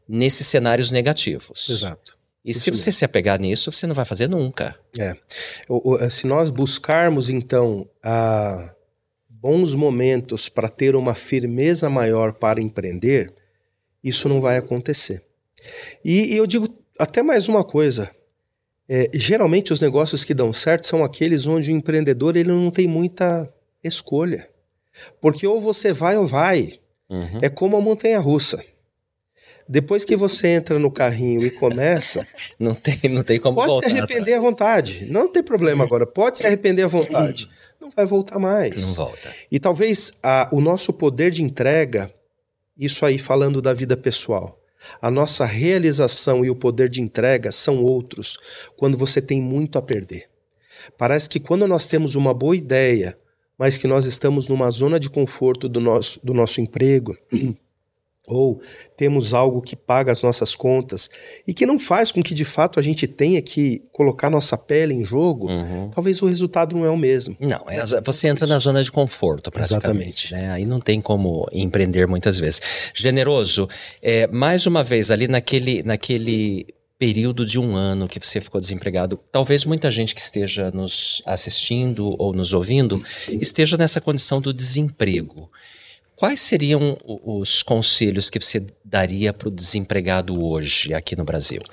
[0.07, 1.69] nesses cenários negativos.
[1.69, 2.17] Exato.
[2.43, 4.75] E Isso se você se apegar nisso, você não vai fazer nunca.
[4.97, 5.13] É.
[5.69, 8.73] O- Se nós buscarmos, então, a
[9.29, 13.33] bons momentos para ter uma firmeza maior para empreender,
[14.03, 15.23] isso não vai acontecer.
[16.03, 18.11] E, e eu digo até mais uma coisa.
[18.93, 22.89] É, geralmente os negócios que dão certo são aqueles onde o empreendedor ele não tem
[22.89, 23.49] muita
[23.81, 24.49] escolha.
[25.21, 26.73] Porque ou você vai ou vai.
[27.09, 27.39] Uhum.
[27.41, 28.61] É como a montanha russa.
[29.65, 32.27] Depois que você entra no carrinho e começa,
[32.59, 33.89] Não, tem, não tem como Pode voltar.
[33.89, 35.05] se arrepender à vontade.
[35.09, 36.05] Não tem problema agora.
[36.05, 37.47] Pode se arrepender à vontade.
[37.79, 38.87] não vai voltar mais.
[38.87, 39.33] Não volta.
[39.49, 42.13] E talvez a, o nosso poder de entrega,
[42.77, 44.60] isso aí falando da vida pessoal,
[45.01, 48.37] a nossa realização e o poder de entrega são outros
[48.77, 50.29] quando você tem muito a perder.
[50.97, 53.17] Parece que quando nós temos uma boa ideia,
[53.57, 57.15] mas que nós estamos numa zona de conforto do nosso, do nosso emprego,
[58.33, 58.61] ou
[58.95, 61.09] temos algo que paga as nossas contas
[61.47, 64.93] e que não faz com que de fato a gente tenha que colocar nossa pele
[64.93, 65.89] em jogo, uhum.
[65.89, 67.35] talvez o resultado não é o mesmo.
[67.39, 70.27] Não, é, você entra na zona de conforto, praticamente.
[70.27, 70.33] Exatamente.
[70.33, 70.51] Né?
[70.51, 72.61] Aí não tem como empreender muitas vezes.
[72.93, 73.67] Generoso,
[74.01, 76.67] é, mais uma vez, ali naquele, naquele
[77.01, 82.15] período de um ano que você ficou desempregado, talvez muita gente que esteja nos assistindo
[82.19, 85.49] ou nos ouvindo esteja nessa condição do desemprego.
[86.21, 91.63] Quais seriam os conselhos que você daria para o desempregado hoje aqui no Brasil?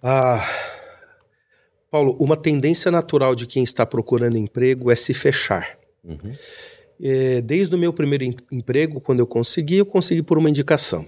[0.00, 0.48] Ah,
[1.90, 5.76] Paulo, uma tendência natural de quem está procurando emprego é se fechar.
[6.04, 6.32] Uhum.
[7.02, 11.04] É, desde o meu primeiro em, emprego, quando eu consegui, eu consegui por uma indicação.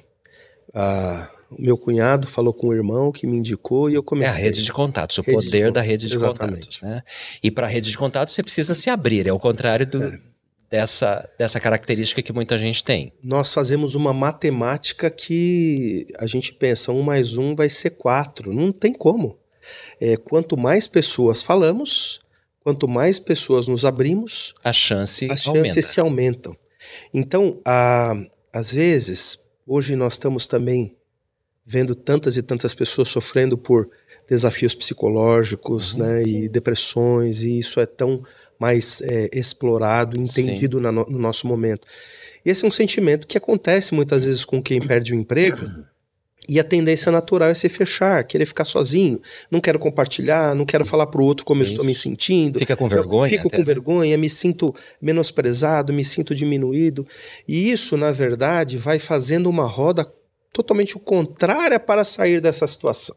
[0.75, 4.35] Ah, o meu cunhado falou com o irmão que me indicou e eu comecei.
[4.35, 6.81] É a rede de contatos, o rede poder de da rede de Exatamente.
[6.81, 6.83] contatos.
[6.83, 7.05] Né?
[7.41, 10.03] E para a rede de contatos você precisa se abrir, é o contrário do.
[10.03, 10.32] É
[10.73, 13.13] dessa, dessa característica que muita gente tem.
[13.23, 18.55] Nós fazemos uma matemática que a gente pensa um mais um vai ser quatro.
[18.55, 19.39] Não tem como.
[20.01, 22.21] É, quanto mais pessoas falamos,
[22.61, 25.83] quanto mais pessoas nos abrimos, a chance as chances aumenta.
[25.83, 26.57] se aumentam.
[27.13, 28.15] Então, a,
[28.51, 30.97] às vezes, hoje nós estamos também
[31.67, 33.91] vendo tantas e tantas pessoas sofrendo por
[34.27, 36.45] desafios psicológicos, uhum, né, sim.
[36.45, 38.23] e depressões, e isso é tão
[38.62, 41.85] mais é, explorado, entendido no, no nosso momento.
[42.44, 45.68] E esse é um sentimento que acontece muitas vezes com quem perde o emprego.
[46.48, 49.20] E a tendência natural é se fechar, querer ficar sozinho.
[49.51, 51.70] Não quero compartilhar, não quero falar para o outro como Isso.
[51.70, 52.61] eu estou me sentindo.
[52.61, 53.33] Fica com vergonha.
[53.33, 53.57] Eu fico até.
[53.57, 57.05] com vergonha, me sinto menosprezado, me sinto diminuído.
[57.48, 60.07] E isso, na verdade, vai fazendo uma roda
[60.53, 63.16] totalmente contrária para sair dessa situação.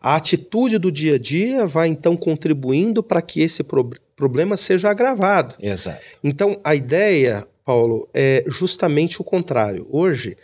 [0.00, 3.88] A atitude do dia a dia vai então contribuindo para que esse pro
[4.22, 5.56] problema seja agravado.
[5.60, 6.00] Exato.
[6.22, 9.84] Então a ideia, Paulo, é justamente o contrário.
[9.90, 10.36] Hoje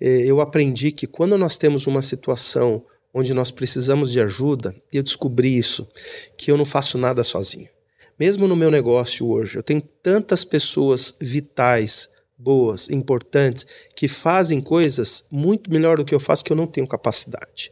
[0.00, 5.02] eh, eu aprendi que quando nós temos uma situação onde nós precisamos de ajuda, eu
[5.02, 5.86] descobri isso,
[6.34, 7.68] que eu não faço nada sozinho.
[8.18, 15.26] Mesmo no meu negócio hoje, eu tenho tantas pessoas vitais, boas, importantes, que fazem coisas
[15.30, 17.70] muito melhor do que eu faço que eu não tenho capacidade.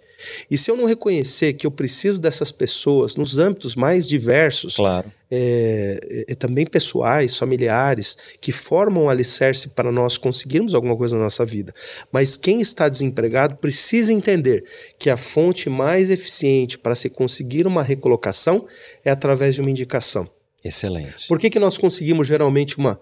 [0.51, 5.11] E se eu não reconhecer que eu preciso dessas pessoas nos âmbitos mais diversos, claro.
[5.31, 11.25] é, é, também pessoais, familiares, que formam o alicerce para nós conseguirmos alguma coisa na
[11.25, 11.75] nossa vida.
[12.13, 14.65] Mas quem está desempregado precisa entender
[14.99, 18.67] que a fonte mais eficiente para se conseguir uma recolocação
[19.05, 20.29] é através de uma indicação.
[20.65, 21.29] Excelente.
[21.29, 22.99] Por que, que nós conseguimos geralmente uma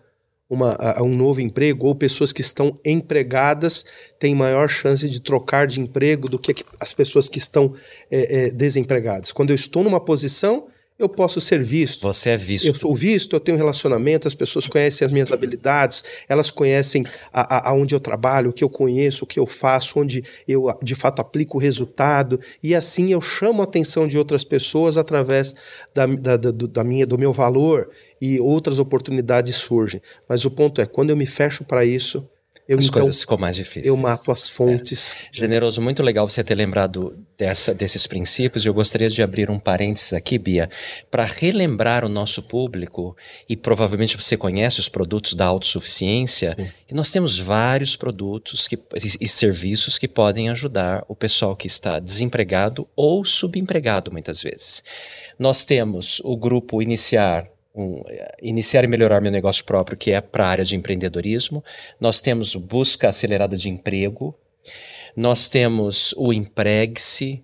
[0.52, 3.86] uma, a, um novo emprego, ou pessoas que estão empregadas
[4.18, 7.72] têm maior chance de trocar de emprego do que as pessoas que estão
[8.10, 9.32] é, é, desempregadas.
[9.32, 10.66] Quando eu estou numa posição,
[10.98, 12.02] eu posso ser visto.
[12.02, 12.66] Você é visto.
[12.66, 17.94] Eu sou visto, eu tenho relacionamento, as pessoas conhecem as minhas habilidades, elas conhecem aonde
[17.94, 21.56] eu trabalho, o que eu conheço, o que eu faço, onde eu de fato aplico
[21.56, 25.54] o resultado, e assim eu chamo a atenção de outras pessoas através
[25.94, 27.88] da, da, da, da minha, do meu valor
[28.22, 30.00] e outras oportunidades surgem.
[30.28, 32.24] Mas o ponto é, quando eu me fecho para isso,
[32.68, 33.84] eu, as então, coisas ficam mais difíceis.
[33.84, 35.16] Eu mato as fontes.
[35.26, 35.28] É.
[35.32, 38.64] Generoso, muito legal você ter lembrado dessa, desses princípios.
[38.64, 40.70] Eu gostaria de abrir um parênteses aqui, Bia,
[41.10, 43.16] para relembrar o nosso público,
[43.48, 46.68] e provavelmente você conhece os produtos da autossuficiência, Sim.
[46.86, 51.66] que nós temos vários produtos que, e, e serviços que podem ajudar o pessoal que
[51.66, 54.84] está desempregado ou subempregado, muitas vezes.
[55.36, 58.02] Nós temos o grupo Iniciar um,
[58.40, 61.64] iniciar e melhorar meu negócio próprio, que é para a área de empreendedorismo.
[62.00, 64.34] Nós temos busca acelerada de emprego.
[65.16, 67.42] Nós temos o Empregue-se.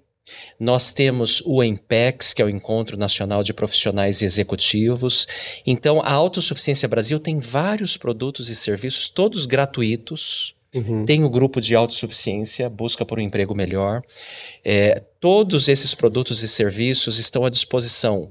[0.59, 5.27] Nós temos o EMPEX, que é o Encontro Nacional de Profissionais e Executivos.
[5.67, 10.55] Então, a Autossuficiência Brasil tem vários produtos e serviços, todos gratuitos.
[10.75, 11.07] Uhum.
[11.07, 14.03] Tem o grupo de autossuficiência, busca por um emprego melhor.
[14.63, 18.31] É, todos esses produtos e serviços estão à disposição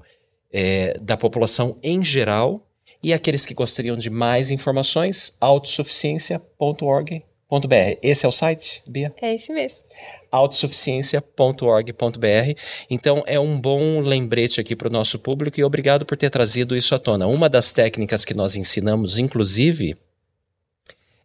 [0.52, 2.68] é, da população em geral
[3.02, 7.98] e aqueles que gostariam de mais informações, autossuficiência.org.br.
[8.02, 9.14] Esse é o site, Bia?
[9.22, 9.88] É esse mesmo.
[10.32, 12.60] autossuficiência.org.br.
[12.90, 16.76] Então é um bom lembrete aqui para o nosso público e obrigado por ter trazido
[16.76, 17.28] isso à tona.
[17.28, 19.96] Uma das técnicas que nós ensinamos, inclusive,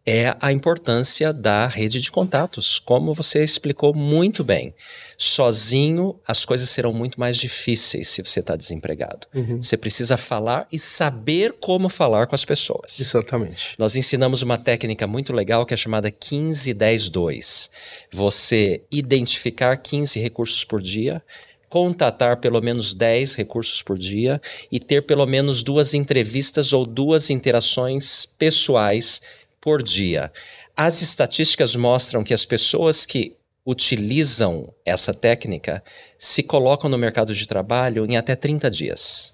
[0.05, 4.73] é a importância da rede de contatos, como você explicou muito bem.
[5.17, 9.27] Sozinho, as coisas serão muito mais difíceis se você está desempregado.
[9.33, 9.61] Uhum.
[9.61, 12.99] Você precisa falar e saber como falar com as pessoas.
[12.99, 13.75] Exatamente.
[13.79, 17.69] Nós ensinamos uma técnica muito legal que é chamada 15-10-2.
[18.11, 21.23] Você identificar 15 recursos por dia,
[21.69, 27.29] contatar pelo menos 10 recursos por dia e ter pelo menos duas entrevistas ou duas
[27.29, 29.21] interações pessoais
[29.63, 30.29] por dia.
[30.75, 35.81] As estatísticas mostram que as pessoas que utilizam essa técnica
[36.17, 39.33] se colocam no mercado de trabalho em até 30 dias.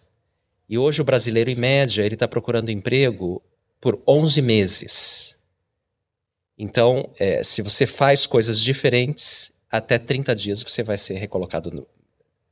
[0.69, 3.41] E hoje o brasileiro, em média, ele está procurando emprego
[3.81, 5.35] por 11 meses.
[6.55, 11.87] Então, é, se você faz coisas diferentes, até 30 dias você vai ser recolocado no,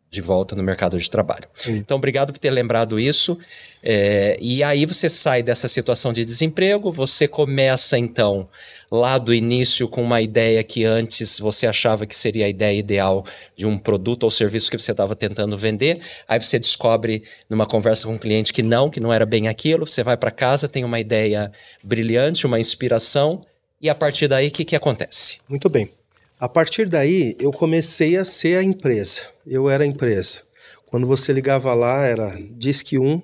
[0.09, 1.47] de volta no mercado de trabalho.
[1.53, 1.77] Sim.
[1.77, 3.37] Então, obrigado por ter lembrado isso.
[3.83, 8.47] É, e aí você sai dessa situação de desemprego, você começa então
[8.89, 13.25] lá do início com uma ideia que antes você achava que seria a ideia ideal
[13.55, 15.99] de um produto ou serviço que você estava tentando vender.
[16.27, 19.85] Aí você descobre numa conversa com um cliente que não, que não era bem aquilo.
[19.85, 21.51] Você vai para casa, tem uma ideia
[21.83, 23.45] brilhante, uma inspiração.
[23.81, 25.39] E a partir daí, o que, que acontece?
[25.47, 25.96] Muito bem.
[26.39, 29.23] A partir daí, eu comecei a ser a empresa.
[29.45, 30.41] Eu era a empresa.
[30.85, 33.21] Quando você ligava lá, era Disque 1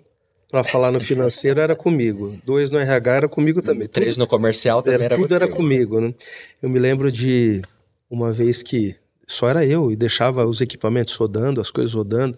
[0.50, 2.38] para falar no financeiro, era comigo.
[2.44, 3.88] Dois no RH era comigo também.
[3.88, 6.14] Três no comercial também era, era tudo era comigo, né?
[6.62, 7.62] Eu me lembro de
[8.10, 8.96] uma vez que
[9.28, 12.38] só era eu e deixava os equipamentos rodando, as coisas rodando.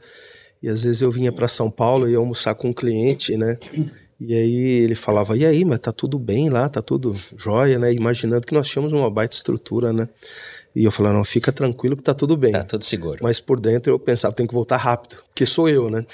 [0.62, 3.58] E às vezes eu vinha para São Paulo e ia almoçar com um cliente, né?
[4.20, 7.94] E aí ele falava: "E aí, mas tá tudo bem lá, tá tudo jóia, né?"
[7.94, 10.08] Imaginando que nós tínhamos uma baita estrutura, né?
[10.76, 13.20] E eu falava: "Não, fica tranquilo que tá tudo bem." Tá tudo seguro.
[13.22, 16.06] Mas por dentro eu pensava: "Tenho que voltar rápido, porque sou eu, né?"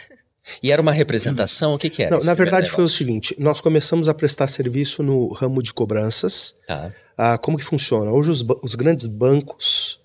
[0.62, 1.74] E era uma representação?
[1.74, 2.17] O que, que era?
[2.17, 2.97] Não, na verdade foi o negócio?
[2.97, 6.56] seguinte: nós começamos a prestar serviço no ramo de cobranças.
[6.67, 6.93] Tá.
[7.17, 8.12] Ah, como que funciona?
[8.12, 10.00] Hoje os, os grandes bancos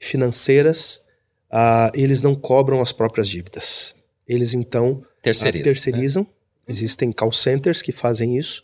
[0.00, 1.02] financeiras,
[1.50, 3.94] ah, eles não cobram as próprias dívidas.
[4.26, 5.64] Eles então ah, Terceiriza.
[5.64, 6.26] terceirizam.
[6.66, 8.62] Existem call centers que fazem isso.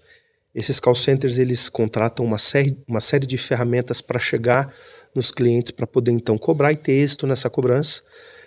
[0.54, 4.72] Esses call centers eles contratam uma série, uma série de ferramentas para chegar
[5.14, 8.02] nos clientes para poder então cobrar e ter êxito nessa cobrança.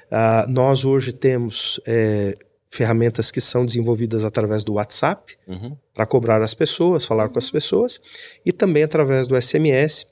[0.10, 2.38] Ah, nós hoje temos eh,
[2.70, 5.76] ferramentas que são desenvolvidas através do WhatsApp Uhum.
[5.94, 8.00] para cobrar as pessoas, falar com as pessoas,
[8.46, 10.06] e também através do SMS,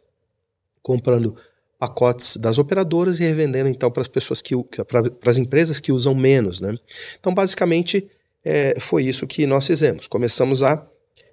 [0.81, 1.35] comprando
[1.77, 4.53] pacotes das operadoras e revendendo então para as pessoas que
[4.85, 6.75] para as empresas que usam menos, né?
[7.17, 8.05] Então basicamente
[8.43, 10.07] é, foi isso que nós fizemos.
[10.07, 10.85] Começamos a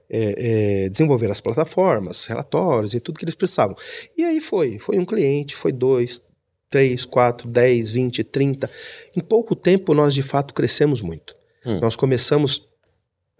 [0.08, 3.76] é, é, desenvolver as plataformas, relatórios e tudo que eles precisavam.
[4.16, 6.22] E aí foi, foi um cliente, foi dois,
[6.70, 8.70] três, quatro, dez, vinte, trinta.
[9.16, 11.36] Em pouco tempo nós de fato crescemos muito.
[11.64, 11.80] Hum.
[11.80, 12.68] Nós começamos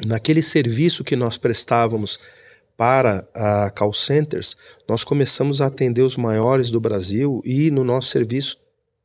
[0.05, 2.19] naquele serviço que nós prestávamos
[2.77, 4.55] para a call centers,
[4.87, 8.59] nós começamos a atender os maiores do Brasil e no nosso serviço,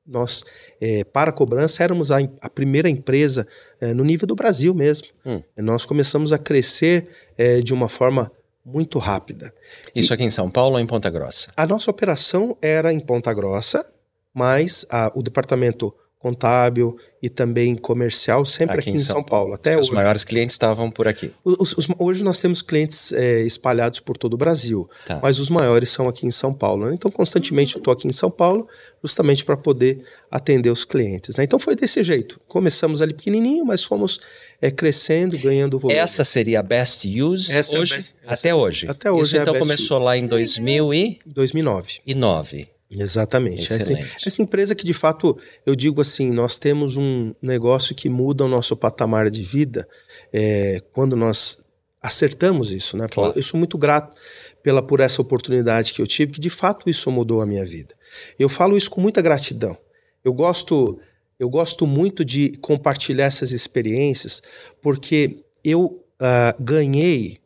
[0.05, 0.43] nós,
[0.81, 3.47] eh, para cobrança, éramos a, a primeira empresa
[3.79, 5.07] eh, no nível do Brasil mesmo.
[5.25, 5.41] Hum.
[5.57, 8.31] Nós começamos a crescer eh, de uma forma
[8.65, 9.53] muito rápida.
[9.95, 11.47] Isso aqui em São Paulo ou em Ponta Grossa?
[11.55, 13.85] A nossa operação era em Ponta Grossa,
[14.33, 19.53] mas a- o departamento contábil e também comercial sempre aqui, em São, Paulo.
[19.53, 19.95] Até Os hoje.
[19.95, 21.31] maiores clientes estavam por aqui.
[21.43, 25.19] Os- os- hoje nós temos clientes é, espalhados por todo o Brasil, Tá.
[25.21, 26.85] mas os maiores são aqui em São Paulo.
[26.87, 26.93] né?
[26.93, 28.67] Então, constantemente eu estou aqui em São Paulo,
[29.03, 31.35] justamente para poder atender os clientes.
[31.37, 31.43] né?
[31.43, 32.39] Então, foi desse jeito.
[32.47, 34.19] Começamos ali pequenininho, mas fomos
[34.61, 35.99] é, crescendo, ganhando volume.
[35.99, 37.95] Essa seria a best use Essa é hoje?
[37.95, 38.85] best- até hoje?
[38.87, 41.19] até hoje Isso é então começou lá em 2009.
[41.25, 42.67] 2009.
[42.91, 43.65] Exatamente.
[43.65, 44.27] Essa, Excelente.
[44.27, 48.47] essa empresa que, de fato, eu digo assim, nós temos um negócio que muda o
[48.47, 49.87] nosso patamar de vida
[50.33, 51.57] é, quando nós
[52.01, 53.07] acertamos isso, né?
[53.09, 53.33] Claro.
[53.35, 54.15] Eu sou muito grato
[54.61, 57.95] pela, por essa oportunidade que eu tive, que de fato isso mudou a minha vida.
[58.37, 59.77] Eu falo isso com muita gratidão.
[60.23, 60.99] Eu gosto,
[61.39, 64.41] eu gosto muito de compartilhar essas experiências,
[64.81, 67.40] porque eu ah, ganhei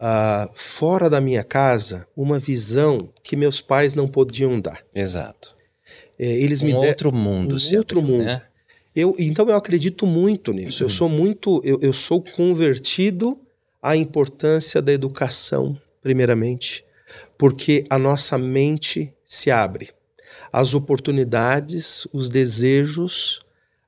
[0.00, 4.82] ah, fora da minha casa uma visão que meus pais não podiam dar.
[4.94, 5.54] Exato.
[6.18, 7.56] É, eles me Um deram outro mundo.
[7.56, 8.24] um outro mundo.
[8.24, 8.42] Né?
[8.94, 10.82] eu, então eu acredito muito nisso.
[10.82, 13.38] Eu sou muito, eu, eu sou convertido
[13.82, 16.84] à importância da educação, primeiramente,
[17.38, 19.90] porque a nossa mente se abre.
[20.52, 23.40] As oportunidades, os desejos,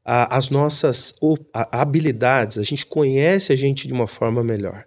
[0.04, 1.14] a- as nossas
[1.52, 4.84] a- habilidades, a gente conhece a gente de uma forma melhor.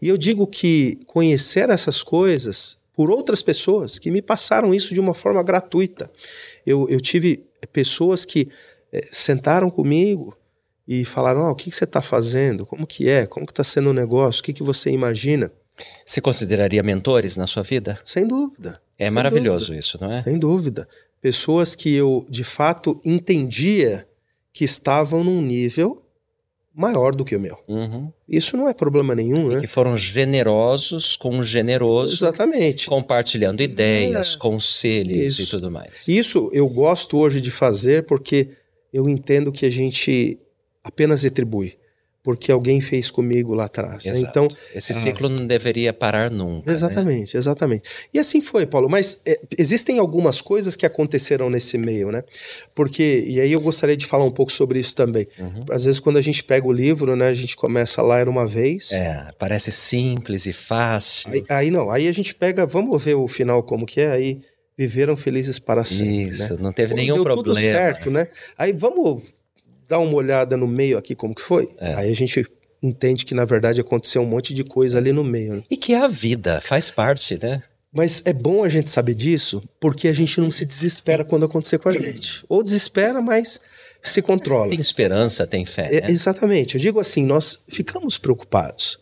[0.00, 5.00] E eu digo que conhecer essas coisas por outras pessoas que me passaram isso de
[5.00, 6.10] uma forma gratuita.
[6.66, 8.48] Eu, eu tive pessoas que
[8.92, 10.36] eh, sentaram comigo
[10.86, 12.66] e falaram: "Ah, o que, que você está fazendo?
[12.66, 13.24] Como que é?
[13.26, 14.40] Como que está sendo o negócio?
[14.40, 15.50] O que, que você imagina?
[16.04, 17.98] Você consideraria mentores na sua vida?
[18.04, 18.82] Sem dúvida.
[18.98, 19.80] É Sem maravilhoso dúvida.
[19.80, 20.20] isso, não é?
[20.20, 20.86] Sem dúvida.
[21.22, 24.06] Pessoas que eu, de fato, entendia
[24.52, 26.02] que estavam num nível
[26.74, 27.58] maior do que o meu.
[27.68, 28.10] Uhum.
[28.28, 29.60] Isso não é problema nenhum, E né?
[29.60, 32.86] que foram generosos com um generoso, Exatamente.
[32.86, 34.38] compartilhando ideias, É.
[34.38, 35.50] conselhos e Isso.
[35.50, 36.06] tudo mais.
[36.08, 38.50] Isso eu gosto hoje de fazer porque
[38.92, 40.38] eu entendo que a gente
[40.82, 41.76] apenas retribui.
[42.22, 44.04] Porque alguém fez comigo lá atrás.
[44.04, 44.12] né?
[44.18, 44.94] Então, Esse Ah.
[44.94, 46.66] ciclo não deveria parar nunca.
[46.66, 46.72] né?
[46.74, 47.88] Exatamente, exatamente.
[48.12, 48.90] E assim foi, Paulo.
[48.90, 52.22] Mas é, existem algumas coisas que aconteceram nesse meio, né?
[52.74, 55.26] Porque, e aí eu gostaria de falar um pouco sobre isso também.
[55.38, 55.64] Uhum.
[55.70, 57.28] Às vezes, quando a gente pega o livro, né?
[57.28, 58.92] A gente começa lá, era uma vez.
[58.92, 61.30] É, parece simples e fácil.
[61.32, 64.40] Aí, aí não, aí a gente pega, vamos ver o final como que é, aí
[64.76, 66.58] viveram felizes para sempre, Isso, né?
[66.60, 67.42] não teve Pô, nenhum problema.
[67.42, 68.28] tudo certo, né?
[68.58, 69.34] Aí vamos
[69.90, 71.68] dar uma olhada no meio aqui como que foi?
[71.78, 71.94] É.
[71.94, 72.46] Aí a gente
[72.82, 75.56] entende que na verdade aconteceu um monte de coisa ali no meio.
[75.56, 75.62] né?
[75.68, 77.62] E que é a vida, faz parte, né?
[77.92, 81.78] Mas é bom a gente saber disso, porque a gente não se desespera quando acontecer
[81.78, 82.44] com a gente.
[82.48, 83.60] Ou desespera, mas
[84.00, 84.70] se controla.
[84.70, 85.88] Tem esperança, tem fé.
[85.96, 86.10] É, né?
[86.10, 86.76] exatamente.
[86.76, 88.96] Eu digo assim, nós ficamos preocupados,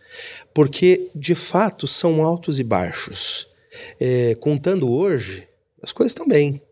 [0.54, 3.46] porque de fato são altos e baixos.
[4.00, 5.46] É, contando hoje,
[5.82, 6.62] as coisas estão bem.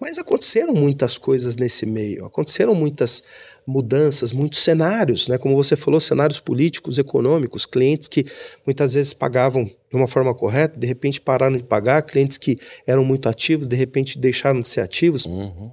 [0.00, 3.22] Mas aconteceram muitas coisas nesse meio, aconteceram muitas
[3.66, 5.38] mudanças, muitos cenários, né?
[5.38, 8.26] Como você falou, cenários políticos, econômicos, clientes que
[8.66, 13.04] muitas vezes pagavam de uma forma correta, de repente pararam de pagar, clientes que eram
[13.04, 15.24] muito ativos, de repente deixaram de ser ativos.
[15.24, 15.72] Uhum.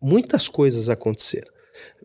[0.00, 1.50] Muitas coisas aconteceram.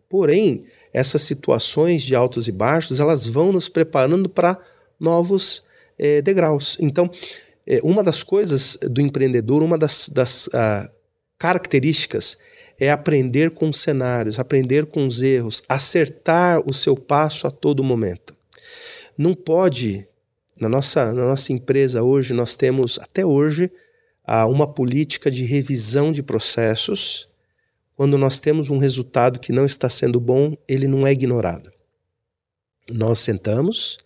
[0.08, 4.58] Porém, essas situações de altos e baixos, elas vão nos preparando para
[4.98, 5.62] novos
[5.98, 6.76] eh, degraus.
[6.80, 7.10] Então,
[7.66, 10.90] eh, uma das coisas do empreendedor, uma das, das ah,
[11.40, 12.36] características
[12.78, 17.82] é aprender com os cenários, aprender com os erros, acertar o seu passo a todo
[17.82, 18.36] momento.
[19.16, 20.06] Não pode,
[20.60, 23.72] na nossa, na nossa empresa hoje, nós temos até hoje
[24.22, 27.26] ah, uma política de revisão de processos.
[27.96, 31.72] Quando nós temos um resultado que não está sendo bom, ele não é ignorado.
[32.90, 33.98] Nós sentamos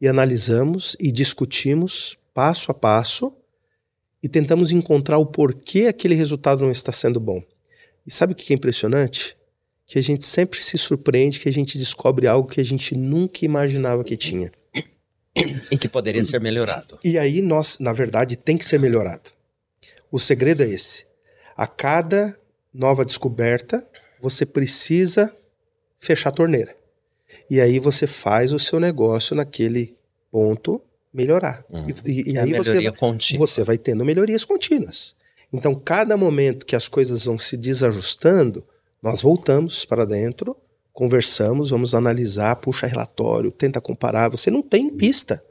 [0.00, 3.36] e analisamos e discutimos passo a passo
[4.22, 7.42] e tentamos encontrar o porquê aquele resultado não está sendo bom.
[8.06, 9.36] E sabe o que é impressionante?
[9.86, 13.44] Que a gente sempre se surpreende que a gente descobre algo que a gente nunca
[13.44, 14.50] imaginava que tinha.
[15.70, 16.98] E que poderia ser melhorado.
[17.04, 19.30] E aí nós, na verdade, tem que ser melhorado.
[20.10, 21.06] O segredo é esse.
[21.56, 22.38] A cada
[22.72, 23.86] nova descoberta,
[24.20, 25.34] você precisa
[25.98, 26.76] fechar a torneira.
[27.50, 29.96] E aí você faz o seu negócio naquele
[30.30, 30.82] ponto
[31.12, 31.64] melhorar.
[31.70, 31.88] Uhum.
[32.04, 33.46] E, e- e É aí você, contínua.
[33.46, 35.14] você vai tendo melhorias contínuas.
[35.52, 38.64] Então, cada momento que as coisas vão se desajustando,
[39.02, 40.56] nós voltamos para dentro,
[40.92, 44.28] conversamos, vamos analisar, puxa relatório, tenta comparar.
[44.28, 45.42] Você não tem pista,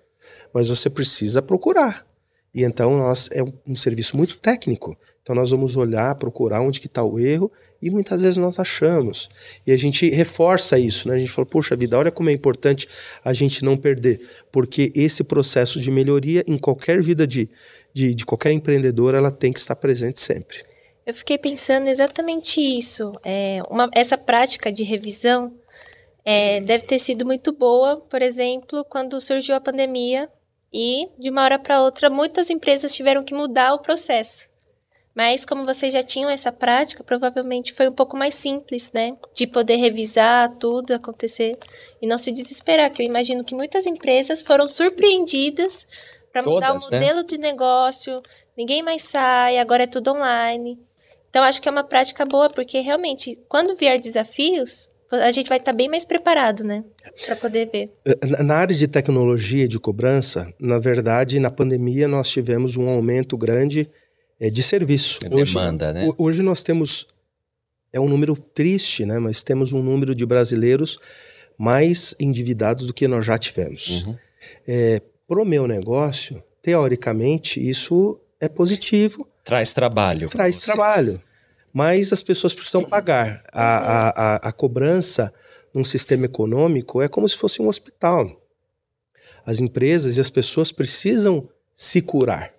[0.53, 2.05] mas você precisa procurar.
[2.53, 4.95] E então nós é um, um serviço muito técnico.
[5.27, 7.51] Então nós vamos olhar, procurar onde que está o erro
[7.81, 9.27] e muitas vezes nós achamos.
[9.65, 11.15] E a gente reforça isso, né?
[11.15, 12.87] A gente fala, poxa vida, olha como é importante
[13.25, 14.21] a gente não perder,
[14.53, 17.49] porque esse processo de melhoria em qualquer vida de,
[17.93, 20.63] de, de qualquer empreendedor, ela tem que estar presente sempre.
[21.05, 23.11] Eu fiquei pensando exatamente isso.
[23.21, 25.53] É, uma- essa prática de revisão
[26.23, 30.29] é, deve ter sido muito boa, por exemplo, quando surgiu a pandemia
[30.73, 34.47] e, de uma hora para outra, muitas empresas tiveram que mudar o processo.
[35.17, 39.17] Mas, como vocês já tinham essa prática, provavelmente foi um pouco mais simples, né?
[39.33, 41.57] De poder revisar tudo acontecer
[41.99, 42.91] e não se desesperar.
[42.91, 45.87] Que eu imagino que muitas empresas foram surpreendidas
[46.31, 46.79] para mudar o né?
[46.83, 48.21] modelo de negócio,
[48.55, 50.77] ninguém mais sai, agora é tudo online.
[51.31, 55.57] Então, acho que é uma prática boa, porque realmente, quando vier desafios, a gente vai
[55.57, 56.83] estar bem mais preparado, né?
[57.25, 57.91] Para poder ver.
[58.23, 63.35] Na- Na área de tecnologia de cobrança, na verdade, na pandemia nós tivemos um aumento
[63.35, 63.89] grande
[64.39, 65.19] eh, de serviço.
[65.23, 66.05] É demanda, né?
[66.07, 67.07] ho- hoje nós temos,
[67.93, 69.19] é um número triste, né?
[69.19, 70.97] Mas temos um número de brasileiros
[71.57, 74.03] mais endividados do que nós já tivemos.
[74.05, 74.15] Uhum.
[75.27, 80.29] Para o meu negócio, teoricamente, isso é positivo, Traz trabalho.
[80.29, 81.21] traz trabalho.
[81.73, 83.43] Mas as pessoas precisam pagar.
[83.51, 85.33] A, a, a, a cobrança
[85.73, 88.29] num sistema econômico é como se fosse um hospital.
[89.45, 92.51] As empresas e as pessoas precisam se curar.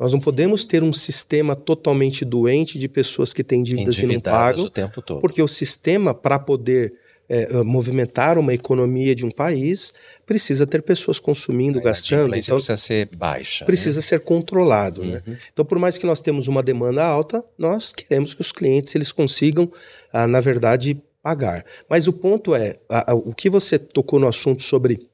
[0.00, 4.18] Nós não podemos ter um sistema totalmente doente de pessoas que têm dívidas e não
[4.18, 5.20] pagam, o tempo todo.
[5.20, 6.94] porque o sistema, para poder
[7.28, 9.92] eh, movimentar uma economia de um país,
[10.26, 12.20] precisa ter pessoas consumindo, A gastando.
[12.22, 13.64] adimplência Então, precisa ser baixa.
[13.66, 15.12] precisa ser controlado, né?
[15.16, 15.22] né?
[15.28, 15.36] Uhum.
[15.52, 19.12] Então, por mais que nós temos uma demanda alta, nós queremos que os clientes eles
[19.12, 19.70] consigam,
[20.12, 21.64] ah, na verdade, pagar.
[21.88, 25.06] Mas o ponto é, a- a- o que você tocou no assunto sobre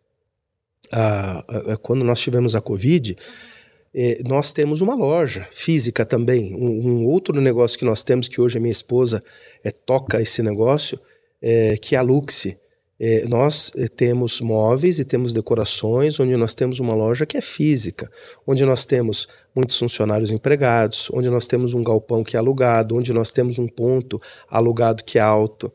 [0.92, 3.16] a, a, quando nós tivemos a Covid,
[3.98, 6.54] é, nós temos uma loja física também.
[6.54, 9.24] Um, um, outro negócio que nós temos, que hoje a minha esposa
[9.64, 11.00] é, toca esse negócio,
[11.40, 12.58] é, que é a Luxe.
[13.28, 18.10] Nós temos móveis e temos decorações, onde nós temos uma loja que é física,
[18.46, 23.12] onde nós temos muitos funcionários empregados, onde nós temos um galpão que é alugado, onde
[23.12, 24.18] nós temos um ponto
[24.48, 25.70] alugado que é alto.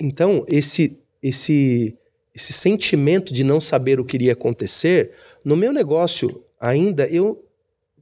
[0.00, 1.94] Então, esse, esse,
[2.34, 5.10] esse sentimento de não saber o que iria acontecer,
[5.44, 7.44] no meu negócio ainda, eu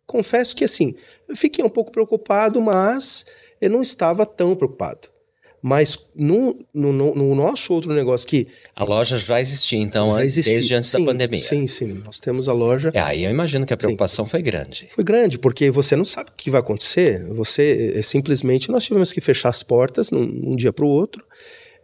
[0.07, 0.95] confesso que assim,
[1.27, 3.25] eu fiquei um pouco preocupado, mas
[3.61, 5.09] eu não estava tão preocupado.
[5.63, 8.49] Mas no, no, no, nosso outro negócio que.
[8.75, 10.55] A loja já existia, então, já existia.
[10.55, 11.39] desde antes sim, da pandemia.
[11.39, 12.01] Sim, sim.
[12.03, 12.91] Nós temos a loja.
[12.95, 14.31] É, aí eu imagino que a preocupação sim.
[14.31, 14.89] foi grande.
[14.91, 17.27] Foi grande, porque você não sabe o que vai acontecer.
[17.35, 21.23] Você é, simplesmente nós tivemos que fechar as portas num, um dia para o outro.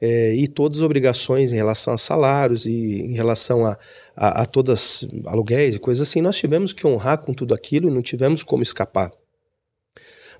[0.01, 3.78] É, e todas as obrigações em relação a salários e em relação a,
[4.14, 7.92] a, a todas aluguéis e coisas assim, nós tivemos que honrar com tudo aquilo e
[7.92, 9.11] não tivemos como escapar.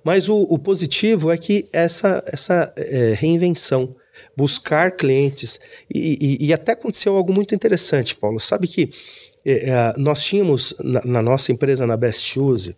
[0.05, 3.97] Mas o, o positivo é que essa, essa é, reinvenção,
[4.37, 5.59] buscar clientes,
[5.93, 8.39] e, e, e, até aconteceu algo muito interessante, Paulo.
[8.39, 8.89] Sabe que
[9.45, 12.73] é, é, nós tínhamos na, na, nossa empresa, na Best Shoes,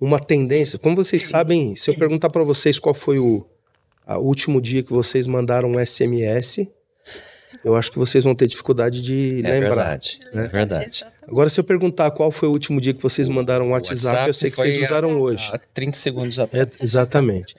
[0.00, 0.78] uma tendência.
[0.78, 3.46] Como vocês sabem, se eu perguntar para vocês qual foi o
[4.18, 6.66] último dia que vocês mandaram um SMS,
[7.64, 9.68] eu acho que vocês vão ter dificuldade de é lembrar.
[9.68, 10.44] Verdade, né?
[10.46, 11.04] É verdade.
[11.26, 14.28] Agora, se eu perguntar qual foi o último dia que vocês mandaram um WhatsApp, WhatsApp
[14.28, 15.48] eu sei que vocês usaram hoje.
[15.52, 16.68] Há 30 segundos atrás.
[16.68, 17.54] É, exatamente.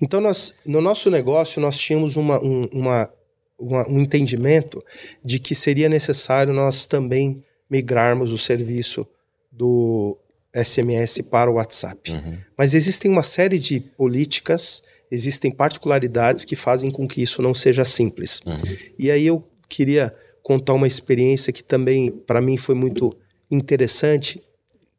[0.00, 3.10] Então, nós, no nosso negócio, nós tínhamos uma, um, uma,
[3.58, 4.82] uma, um entendimento
[5.22, 9.06] de que seria necessário nós também migrarmos o serviço
[9.50, 10.18] do
[10.54, 12.10] SMS para o WhatsApp.
[12.10, 12.38] Uhum.
[12.56, 14.82] Mas existem uma série de políticas
[15.12, 18.40] existem particularidades que fazem com que isso não seja simples.
[18.46, 18.56] Uhum.
[18.98, 23.14] E aí eu queria contar uma experiência que também para mim foi muito
[23.50, 24.42] interessante,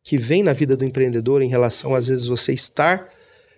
[0.04, 3.10] que vem na vida do empreendedor em relação às vezes você estar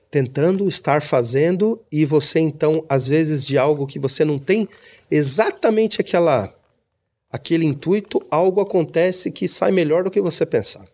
[0.10, 4.66] tentando, estar fazendo e você então às vezes de algo que você não tem
[5.12, 6.56] exatamente aquela
[7.30, 10.88] aquele intuito, algo acontece que sai melhor do que você pensar.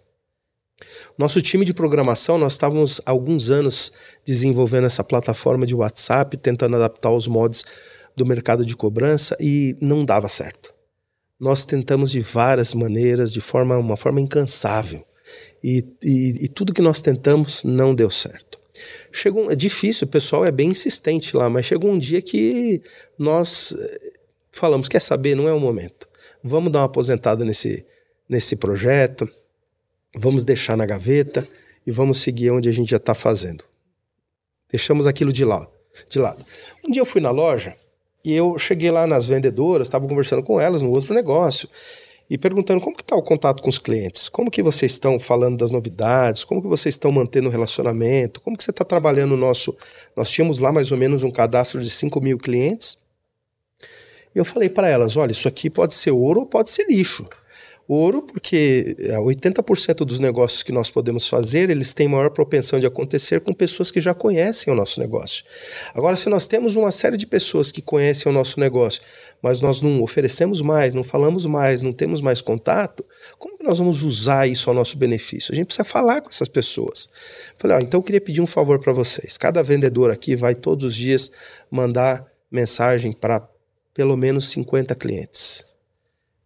[1.22, 3.94] Nosso time de programação, nós estávamos há alguns anos
[4.26, 7.64] desenvolvendo essa plataforma de WhatsApp, tentando adaptar os mods
[8.18, 10.74] do mercado de cobrança e não dava certo.
[11.40, 15.06] Nós tentamos de várias maneiras, de forma uma forma incansável.
[15.64, 18.60] E, e, e tudo que nós tentamos não deu certo.
[19.12, 22.82] Chegou, é difícil, o pessoal é bem insistente lá, mas chegou um dia que
[23.16, 24.14] nós eh,
[24.52, 26.10] falamos: quer saber, não é o momento.
[26.44, 27.86] Vamos dar uma aposentada nesse,
[28.28, 29.30] nesse projeto
[30.16, 31.48] vamos deixar na gaveta
[31.86, 33.64] e vamos seguir onde a gente já está fazendo.
[34.70, 35.68] Deixamos aquilo de lado,
[36.10, 36.46] de lado.
[36.86, 37.76] Um dia eu fui na loja
[38.24, 41.68] e eu cheguei lá nas vendedoras, estava conversando com elas no outro negócio
[42.30, 45.58] e perguntando como que está o contato com os clientes, como que vocês estão falando
[45.58, 49.38] das novidades, como que vocês estão mantendo o relacionamento, como que você está trabalhando o
[49.38, 49.76] nosso...
[50.16, 52.98] Nós tínhamos lá mais ou menos um cadastro de 5 mil clientes
[54.34, 57.28] e eu falei para elas, olha, isso aqui pode ser ouro ou pode ser lixo.
[57.94, 62.86] Ouro, porque 80% é, dos negócios que nós podemos fazer, eles têm maior propensão de
[62.86, 65.44] acontecer com pessoas que já conhecem o nosso negócio.
[65.94, 69.02] Agora, se nós temos uma série de pessoas que conhecem o nosso negócio,
[69.42, 73.04] mas nós não oferecemos mais, não falamos mais, não temos mais contato,
[73.38, 75.52] como que nós vamos usar isso ao nosso benefício?
[75.52, 77.10] A gente precisa falar com essas pessoas.
[77.58, 79.38] Falei, ó, então eu queria pedir um favor para vocês.
[79.38, 81.30] Cada vendedor aqui vai todos os dias
[81.70, 83.46] mandar mensagem para
[83.94, 85.66] pelo menos 50 clientes.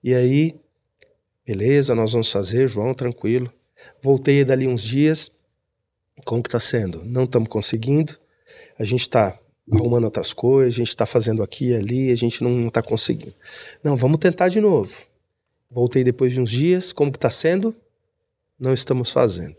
[0.03, 0.64] E aí
[1.45, 3.53] Beleza, nós vamos fazer, João, tranquilo.
[4.01, 5.31] Voltei dali uns dias.
[6.23, 7.03] Como que tá sendo?
[7.03, 8.17] Não estamos conseguindo.
[8.79, 9.37] A gente está
[9.71, 13.33] arrumando outras coisas, a gente está fazendo aqui e ali, a gente não está conseguindo.
[13.83, 14.95] Não, vamos tentar de novo.
[15.69, 17.75] Voltei depois de uns dias, como que está sendo?
[18.59, 19.55] Não estamos fazendo.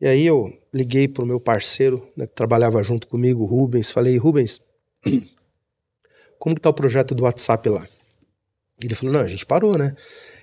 [0.00, 4.16] E aí eu liguei para o meu parceiro, né, que trabalhava junto comigo, Rubens, falei,
[4.16, 4.60] Rubens,
[6.38, 7.86] como que está o projeto do WhatsApp lá?
[8.82, 9.94] Ele falou, não, a gente parou, né?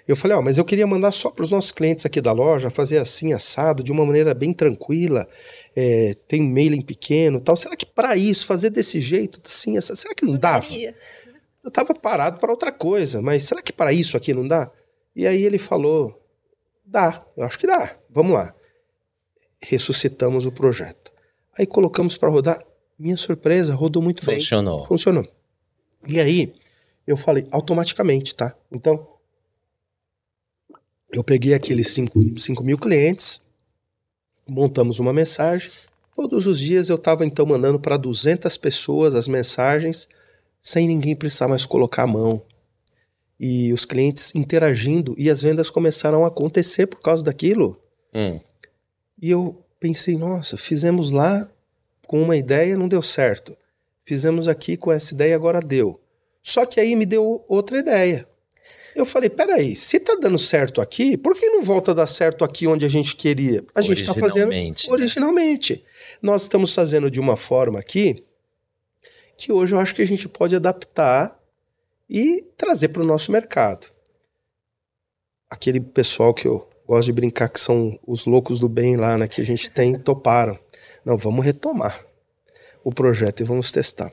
[0.09, 2.31] Eu falei, ó, oh, mas eu queria mandar só para os nossos clientes aqui da
[2.31, 5.29] loja, fazer assim, assado, de uma maneira bem tranquila,
[5.75, 7.55] é, tem um mailing pequeno tal.
[7.55, 10.65] Será que para isso, fazer desse jeito, assim, essa, será que não dava?
[11.63, 14.71] Eu tava parado para outra coisa, mas será que para isso aqui não dá?
[15.15, 16.19] E aí ele falou,
[16.83, 18.51] dá, eu acho que dá, vamos lá.
[19.61, 21.13] Ressuscitamos o projeto.
[21.55, 22.59] Aí colocamos para rodar,
[22.97, 24.79] minha surpresa, rodou muito Funcionou.
[24.79, 24.87] bem.
[24.87, 25.23] Funcionou.
[25.23, 25.33] Funcionou.
[26.07, 26.51] E aí,
[27.05, 28.55] eu falei, automaticamente, tá?
[28.71, 29.18] Então,
[31.11, 33.41] eu peguei aqueles 5 mil clientes,
[34.47, 35.71] montamos uma mensagem.
[36.15, 40.07] Todos os dias eu estava então mandando para 200 pessoas as mensagens,
[40.61, 42.43] sem ninguém precisar mais colocar a mão.
[43.39, 47.81] e os clientes interagindo e as vendas começaram a acontecer por causa daquilo.
[48.13, 48.37] Hum.
[49.21, 51.49] E eu pensei, nossa, fizemos lá
[52.05, 53.55] com uma ideia, não deu certo.
[54.03, 56.01] Fizemos aqui com essa ideia, agora deu.
[56.43, 58.27] Só que aí me deu outra ideia.
[58.99, 62.43] Eu falei, peraí, se tá dando certo aqui, por que não volta a dar certo
[62.43, 63.63] aqui onde a gente queria?
[63.73, 64.93] A gente está fazendo Originalmente, né?
[64.93, 65.85] originalmente.
[66.21, 68.25] Nós estamos fazendo de uma forma aqui
[69.37, 71.33] que hoje eu acho que a gente pode adaptar
[72.09, 73.87] e trazer para o nosso mercado.
[75.49, 79.29] Aquele pessoal que eu gosto de brincar que são os loucos do bem lá, né,
[79.29, 80.59] que a gente tem, toparam.
[81.05, 82.05] Não, vamos retomar
[82.83, 84.11] o projeto e vamos testar.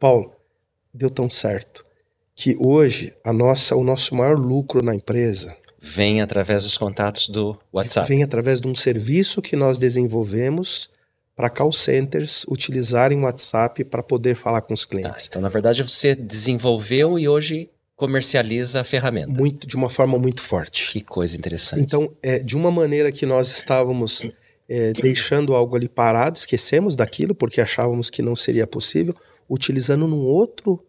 [0.00, 0.34] Paulo,
[0.92, 1.85] deu tão certo
[2.36, 7.56] que hoje a nossa, o nosso maior lucro na empresa Vem através dos contatos do
[7.72, 8.08] WhatsApp.
[8.08, 10.90] vem através de um serviço que nós desenvolvemos
[11.34, 15.26] para call centers utilizarem o WhatsApp para poder falar com os Tá, clientes.
[15.28, 19.28] então, na verdade, você desenvolveu e hoje comercializa a ferramenta.
[19.32, 20.92] Muito, de uma forma muito forte.
[20.92, 21.82] Que coisa interessante.
[21.82, 24.22] Então, é, de uma maneira que nós estávamos
[24.68, 29.14] é, deixando algo ali parado, esquecemos daquilo porque achávamos que não seria possível,
[29.48, 30.82] utilizando num outro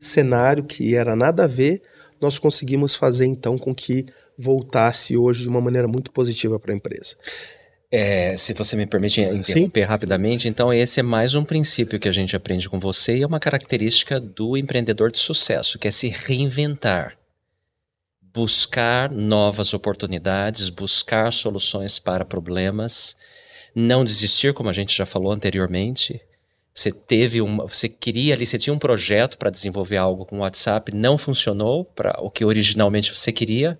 [0.00, 1.82] cenário que era nada a ver,
[2.20, 6.76] nós conseguimos fazer então com que voltasse hoje de uma maneira muito positiva para a
[6.76, 7.16] empresa.
[7.90, 12.12] É, se você me permite interromper rapidamente, então esse é mais um princípio que a
[12.12, 16.08] gente aprende com você e é uma característica do empreendedor de sucesso, que é se
[16.08, 17.16] reinventar.
[18.20, 23.16] Buscar novas oportunidades, buscar soluções para problemas,
[23.74, 26.20] não desistir, como a gente já falou anteriormente.
[26.78, 30.40] Você teve uma, você queria ali, você tinha um projeto para desenvolver algo com o
[30.42, 33.76] WhatsApp, não funcionou para o que originalmente você queria.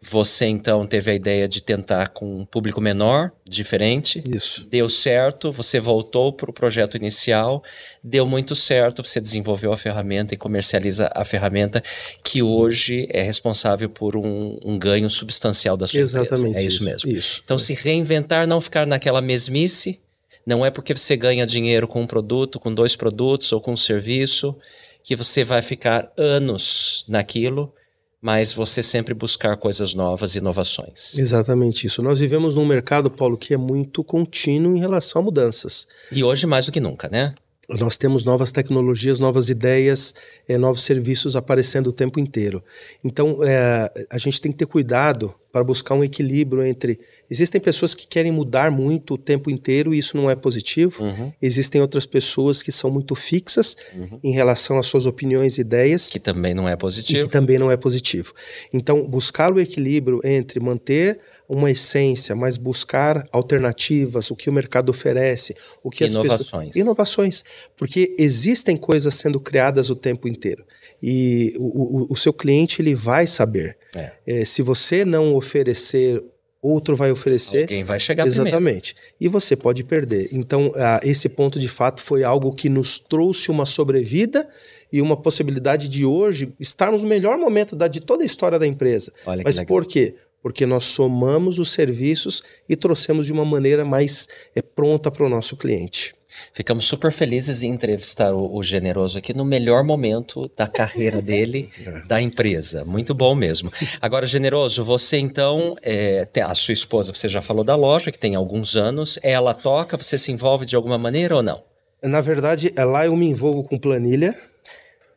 [0.00, 4.22] Você então teve a ideia de tentar com um público menor, diferente.
[4.24, 4.64] Isso.
[4.70, 7.60] Deu certo, você voltou para o projeto inicial,
[8.04, 11.82] deu muito certo, você desenvolveu a ferramenta e comercializa a ferramenta
[12.22, 16.50] que hoje é responsável por um, um ganho substancial da sua Exatamente.
[16.50, 16.58] empresa.
[16.60, 17.10] É isso, mesmo.
[17.10, 17.42] Isso.
[17.44, 20.00] Então, se reinventar, não ficar naquela mesmice,
[20.46, 23.76] não é porque você ganha dinheiro com um produto, com dois produtos ou com um
[23.76, 24.56] serviço,
[25.02, 27.72] que você vai ficar anos naquilo,
[28.20, 31.18] mas você sempre buscar coisas novas, inovações.
[31.18, 32.00] Exatamente isso.
[32.02, 35.88] Nós vivemos num mercado, Paulo, que é muito contínuo em relação a mudanças.
[36.10, 37.34] E hoje mais do que nunca, né?
[37.78, 40.14] Nós temos novas tecnologias, novas ideias,
[40.48, 42.62] eh, novos serviços aparecendo o tempo inteiro.
[43.02, 46.98] Então, eh, a gente tem que ter cuidado para buscar um equilíbrio entre.
[47.30, 51.02] Existem pessoas que querem mudar muito o tempo inteiro e isso não é positivo.
[51.04, 51.32] Uhum.
[51.42, 53.76] Existem outras pessoas que são muito fixas
[54.22, 57.26] em relação às suas opiniões e ideias Que também não é positivo.
[57.26, 58.32] que também não é positivo.
[58.72, 61.20] Então, buscar o equilíbrio entre manter
[61.52, 66.44] uma essência, mas buscar alternativas, o que o mercado oferece, o que as Inovações.
[66.44, 66.76] pessoas...
[66.76, 67.44] inovações,
[67.76, 70.64] porque existem coisas sendo criadas o tempo inteiro
[71.02, 73.76] e o, o, o seu cliente ele vai saber.
[73.94, 74.12] É.
[74.26, 76.22] Eh, se você não oferecer,
[76.62, 77.62] outro vai oferecer.
[77.62, 78.48] Alguém vai chegar primeiro.
[78.48, 78.94] Exatamente.
[79.20, 80.28] E você pode perder.
[80.30, 80.72] Então,
[81.02, 84.48] esse ponto de fato foi algo que nos trouxe uma sobrevida
[84.92, 88.66] e uma possibilidade de hoje estarmos no melhor momento da, de toda a história da
[88.66, 89.12] empresa.
[89.26, 90.14] Olha Mas por quê?
[90.42, 95.28] Porque nós somamos os serviços e trouxemos de uma maneira mais é, pronta para o
[95.28, 96.14] nosso cliente.
[96.52, 101.70] Ficamos super felizes em entrevistar o, o Generoso aqui no melhor momento da carreira dele,
[102.06, 102.84] da empresa.
[102.84, 103.70] Muito bom mesmo.
[104.00, 108.18] Agora, Generoso, você então, é, tem a sua esposa, você já falou da loja, que
[108.18, 111.62] tem alguns anos, ela toca, você se envolve de alguma maneira ou não?
[112.02, 114.34] Na verdade, é lá eu me envolvo com planilha,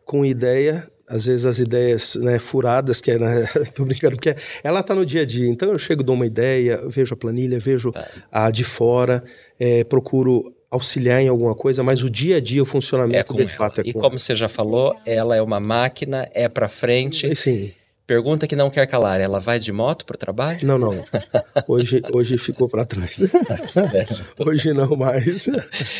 [0.03, 4.81] com ideia, às vezes as ideias né, furadas, que é, né, tô brincando, porque ela
[4.83, 5.47] tá no dia a dia.
[5.47, 7.91] Então eu chego, dou uma ideia, vejo a planilha, vejo
[8.31, 9.23] a de fora,
[9.59, 13.43] é, procuro auxiliar em alguma coisa, mas o dia a dia, o funcionamento com de
[13.43, 13.51] ela.
[13.51, 17.27] fato é E com como você já falou, ela é uma máquina, é pra frente.
[17.27, 17.35] ela.
[17.35, 17.71] Sim.
[18.07, 20.59] Pergunta que não quer calar, ela vai de moto pro trabalho?
[20.65, 21.03] Não, não.
[21.67, 23.19] Hoje, hoje ficou para trás.
[23.67, 24.23] Certo.
[24.47, 25.47] hoje não mais.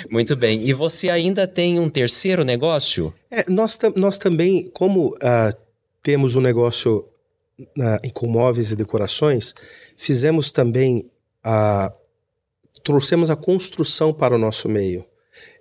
[0.10, 0.62] Muito bem.
[0.68, 3.12] E você ainda tem um terceiro negócio?
[3.32, 5.52] É, nós, nós também, como ah,
[6.04, 7.06] temos um negócio
[7.82, 9.56] ah, em- com móveis e decorações,
[9.98, 11.10] fizemos também
[11.44, 11.92] a.
[12.84, 15.04] trouxemos a construção para o nosso meio.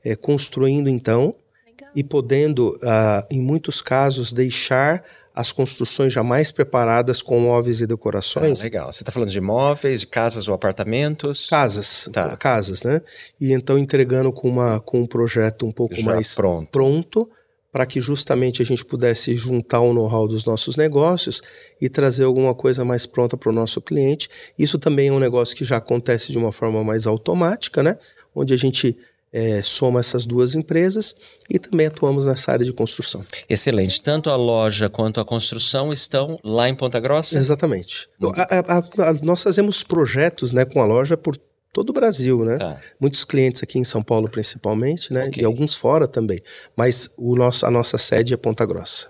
[0.04, 1.34] É, construindo, então,
[1.66, 1.90] Legal.
[1.96, 5.02] e podendo, ah, em muitos casos, deixar
[5.34, 8.62] as construções já mais preparadas com móveis e Ah, decorações.
[8.62, 8.92] legal.
[8.92, 11.48] Você está falando de imóveis, de casas ou apartamentos?
[11.48, 12.36] Casas, Tá.
[12.36, 13.00] casas, né?
[13.40, 16.68] E então entregando com, uma, com um projeto um pouco Já mais pronto.
[16.70, 17.28] pronto
[17.72, 21.42] para que justamente a gente pudesse juntar o know-how dos nossos negócios
[21.80, 24.28] e trazer alguma coisa mais pronta para o nosso cliente.
[24.56, 27.98] Isso também é um negócio que já acontece de uma forma mais automática, né?
[28.32, 28.96] Onde a gente
[29.34, 31.16] é, soma essas duas empresas
[31.50, 33.26] e também atuamos nessa área de construção.
[33.48, 34.00] Excelente.
[34.00, 37.36] Tanto a loja quanto a construção estão lá em Ponta Grossa?
[37.36, 38.08] Exatamente.
[38.36, 41.36] A, a, a, nós fazemos projetos né, com a loja por
[41.72, 42.56] todo o Brasil, né?
[42.56, 42.80] Tá.
[43.00, 45.26] Muitos clientes aqui em São Paulo, principalmente, né?
[45.26, 45.42] Okay.
[45.42, 46.40] E alguns fora também.
[46.76, 49.08] Mas o nosso, a nossa sede é Ponta Grossa.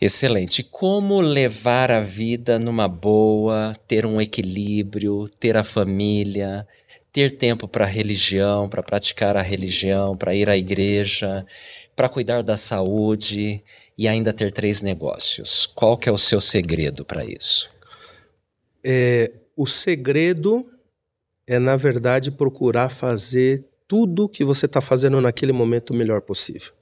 [0.00, 0.62] Excelente.
[0.62, 6.66] Como levar a vida numa boa, ter um equilíbrio, ter a família,
[7.16, 11.46] ter tempo para a religião, para praticar a religião, para ir à igreja,
[11.96, 13.64] para cuidar da saúde
[13.96, 15.64] e ainda ter três negócios.
[15.64, 17.70] Qual que é o seu segredo para isso?
[18.84, 20.70] É, o segredo
[21.46, 26.74] é, na verdade, procurar fazer tudo que você está fazendo naquele momento o melhor possível.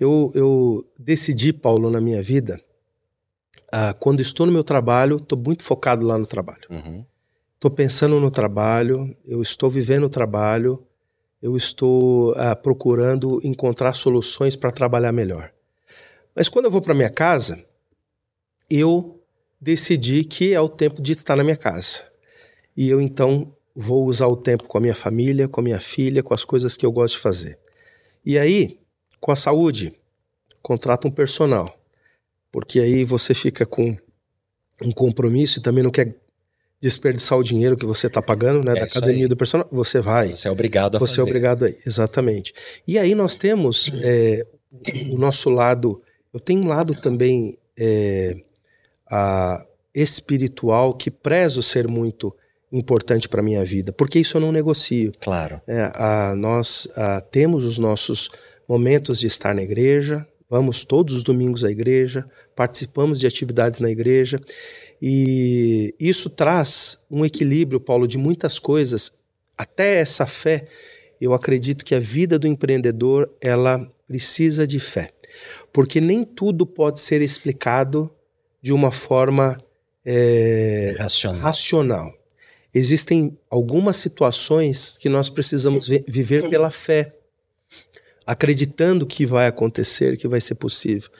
[0.00, 2.58] Eu, eu decidi, Paulo, na minha vida,
[3.70, 6.66] ah, quando estou no meu trabalho, estou muito focado lá no trabalho.
[7.58, 10.80] Estou pensando no trabalho, eu estou vivendo o trabalho,
[11.42, 15.52] eu estou ah, procurando encontrar soluções para trabalhar melhor.
[16.36, 17.66] Mas quando eu vou para minha casa,
[18.70, 19.20] eu
[19.60, 22.04] decidi que é o tempo de estar na minha casa.
[22.76, 26.22] E eu então vou usar o tempo com a minha família, com a minha filha,
[26.22, 27.58] com as coisas que eu gosto de fazer.
[28.24, 28.78] E aí,
[29.18, 29.92] com a saúde,
[30.62, 31.76] contrata um personal,
[32.52, 33.98] porque aí você fica com
[34.80, 36.14] um compromisso e também não quer
[36.80, 39.28] desperdiçar o dinheiro que você está pagando, né, é da academia aí.
[39.28, 40.28] do personal, você vai.
[40.28, 41.14] Você é obrigado a você é fazer.
[41.14, 42.54] Você é obrigado aí, exatamente.
[42.86, 44.46] E aí nós temos é,
[45.10, 46.00] o nosso lado,
[46.32, 48.36] eu tenho um lado também é,
[49.10, 49.64] a,
[49.94, 52.34] espiritual que prezo ser muito
[52.70, 55.10] importante para minha vida, porque isso eu não negocio.
[55.20, 55.60] Claro.
[55.66, 58.30] É, a, nós a, temos os nossos
[58.68, 62.24] momentos de estar na igreja, vamos todos os domingos à igreja,
[62.54, 64.38] participamos de atividades na igreja
[65.00, 69.12] e isso traz um equilíbrio, Paulo, de muitas coisas.
[69.56, 70.66] Até essa fé,
[71.20, 75.10] eu acredito que a vida do empreendedor ela precisa de fé,
[75.72, 78.10] porque nem tudo pode ser explicado
[78.60, 79.62] de uma forma
[80.04, 81.40] é, racional.
[81.40, 82.18] racional
[82.74, 87.14] existem algumas situações que nós precisamos viver pela fé,
[88.26, 91.10] acreditando que vai acontecer, que vai ser possível.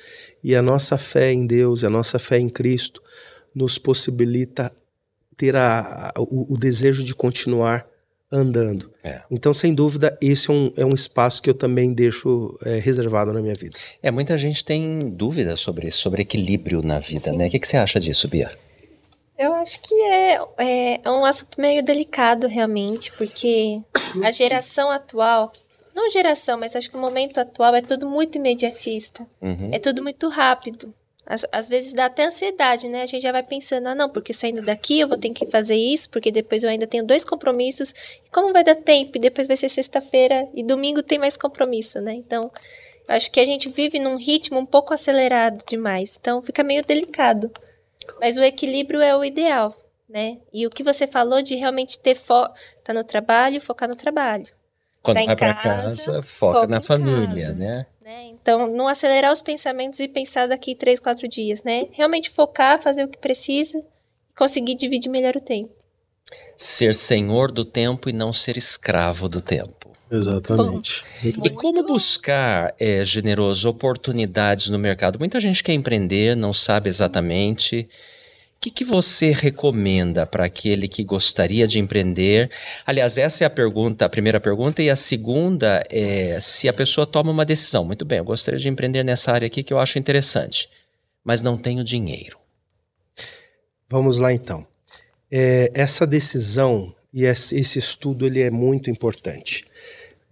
[0.42, 3.02] E a nossa fé em Deus, a nossa fé em Cristo,
[3.54, 4.72] nos possibilita
[5.36, 7.86] ter a, a, o, o, desejo de continuar
[8.30, 8.90] andando.
[9.02, 9.22] É.
[9.30, 13.32] Então, sem dúvida, esse é um, é um espaço que eu também deixo é, reservado
[13.32, 13.78] na minha vida.
[14.02, 17.46] É, muita gente tem dúvidas sobre sobre equilíbrio na vida, né?
[17.46, 18.50] O que, que você acha disso, Bia?
[19.38, 23.80] Eu acho que é, é, é um assunto meio delicado, realmente, porque
[24.24, 25.52] a geração atual,
[25.94, 29.24] não geração, mas acho que o momento atual é tudo muito imediatista.
[29.40, 29.70] Uhum.
[29.72, 30.92] É tudo muito rápido.
[31.30, 33.02] Às, às, vezes dá até ansiedade, né?
[33.02, 35.76] A gente já vai pensando, ah, não, porque saindo daqui eu vou ter que fazer
[35.76, 37.92] isso, porque depois eu ainda tenho dois compromissos.
[38.32, 39.12] Como vai dar tempo?
[39.14, 42.14] E depois vai ser sexta-feira e domingo tem mais compromisso, né?
[42.14, 42.50] Então,
[43.06, 46.16] acho que a gente vive num ritmo um pouco acelerado demais.
[46.18, 47.52] Então, fica meio delicado.
[48.18, 49.76] Mas o equilíbrio é o ideal,
[50.08, 50.38] né?
[50.50, 52.48] E o que você falou de realmente ter fo
[52.82, 54.46] tá no trabalho, focar no trabalho.
[55.12, 57.86] Quando tá vai para casa, foca, foca na família, casa, né?
[58.04, 58.24] né?
[58.26, 61.86] Então, não acelerar os pensamentos e pensar daqui três, quatro dias, né?
[61.92, 65.70] Realmente focar, fazer o que precisa e conseguir dividir melhor o tempo.
[66.56, 69.90] Ser senhor do tempo e não ser escravo do tempo.
[70.10, 71.02] Exatamente.
[71.36, 75.18] Bom, e como buscar, é, generoso, oportunidades no mercado?
[75.18, 77.88] Muita gente quer empreender, não sabe exatamente.
[78.58, 82.50] O que, que você recomenda para aquele que gostaria de empreender?
[82.84, 87.06] Aliás, essa é a pergunta, a primeira pergunta, e a segunda é se a pessoa
[87.06, 87.84] toma uma decisão.
[87.84, 90.68] Muito bem, eu gostaria de empreender nessa área aqui que eu acho interessante,
[91.22, 92.36] mas não tenho dinheiro.
[93.88, 94.66] Vamos lá então.
[95.30, 99.66] É, essa decisão e esse estudo ele é muito importante.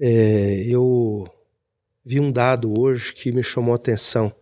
[0.00, 1.28] É, eu
[2.04, 4.34] vi um dado hoje que me chamou a atenção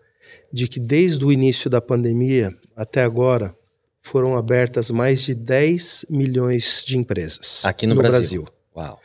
[0.51, 3.55] de que desde o início da pandemia até agora
[4.05, 8.43] foram abertas mais de 10 milhões de empresas aqui no, no Brasil.
[8.43, 8.47] Brasil.
[8.77, 9.01] Uau.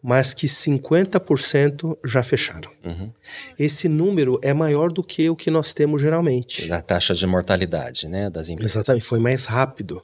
[0.00, 2.70] Mas que 50% já fecharam.
[2.84, 3.10] Uhum.
[3.58, 6.68] Esse número é maior do que o que nós temos geralmente.
[6.68, 8.76] Da taxa de mortalidade né, das empresas.
[8.76, 10.00] Exatamente, foi mais rápido.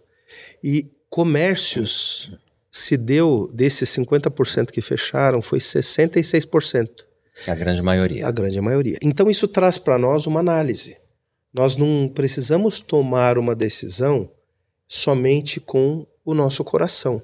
[0.64, 2.36] E comércios
[2.72, 6.88] se deu desses 50% que fecharam foi 66%.
[7.46, 8.26] A grande maioria.
[8.26, 8.98] A grande maioria.
[9.00, 10.96] Então isso traz para nós uma análise.
[11.52, 14.28] Nós não precisamos tomar uma decisão
[14.92, 17.22] somente com o nosso coração.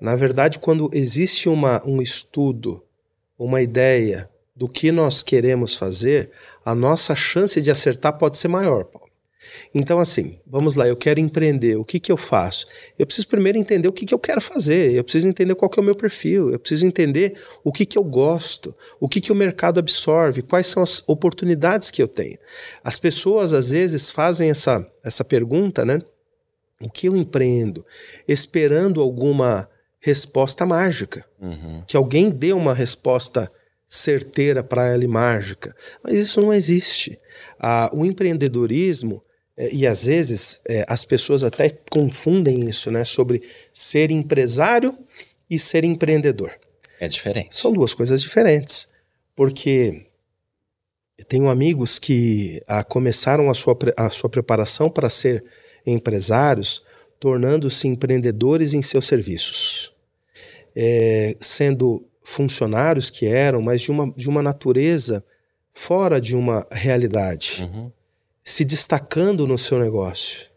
[0.00, 2.82] Na verdade, quando existe uma, um estudo,
[3.38, 6.32] uma ideia do que nós queremos fazer,
[6.64, 9.08] a nossa chance de acertar pode ser maior, Paulo.
[9.72, 12.66] Então, assim, vamos lá, eu quero empreender, o que, que eu faço?
[12.98, 15.78] Eu preciso primeiro entender o que, que eu quero fazer, eu preciso entender qual que
[15.78, 19.30] é o meu perfil, eu preciso entender o que, que eu gosto, o que, que
[19.30, 22.38] o mercado absorve, quais são as oportunidades que eu tenho.
[22.82, 26.02] As pessoas, às vezes, fazem essa, essa pergunta, né?
[26.80, 27.84] O que eu empreendo?
[28.26, 29.68] Esperando alguma
[30.00, 31.24] resposta mágica.
[31.40, 31.82] Uhum.
[31.86, 33.50] Que alguém dê uma resposta
[33.88, 35.74] certeira para ela e mágica.
[36.02, 37.18] Mas isso não existe.
[37.58, 39.22] Ah, o empreendedorismo
[39.56, 43.04] é, e às vezes é, as pessoas até confundem isso, né?
[43.04, 44.98] Sobre ser empresário
[45.48, 46.52] e ser empreendedor.
[46.98, 47.56] É diferente.
[47.56, 48.88] São duas coisas diferentes.
[49.34, 50.06] Porque
[51.16, 55.44] eu tenho amigos que ah, começaram a sua, a sua preparação para ser
[55.86, 56.82] empresários,
[57.18, 59.92] tornando-se empreendedores em seus serviços.
[60.76, 65.24] É, sendo funcionários que eram, mas de uma, de uma natureza
[65.72, 67.62] fora de uma realidade.
[67.62, 67.90] Uhum
[68.44, 70.50] se destacando no seu negócio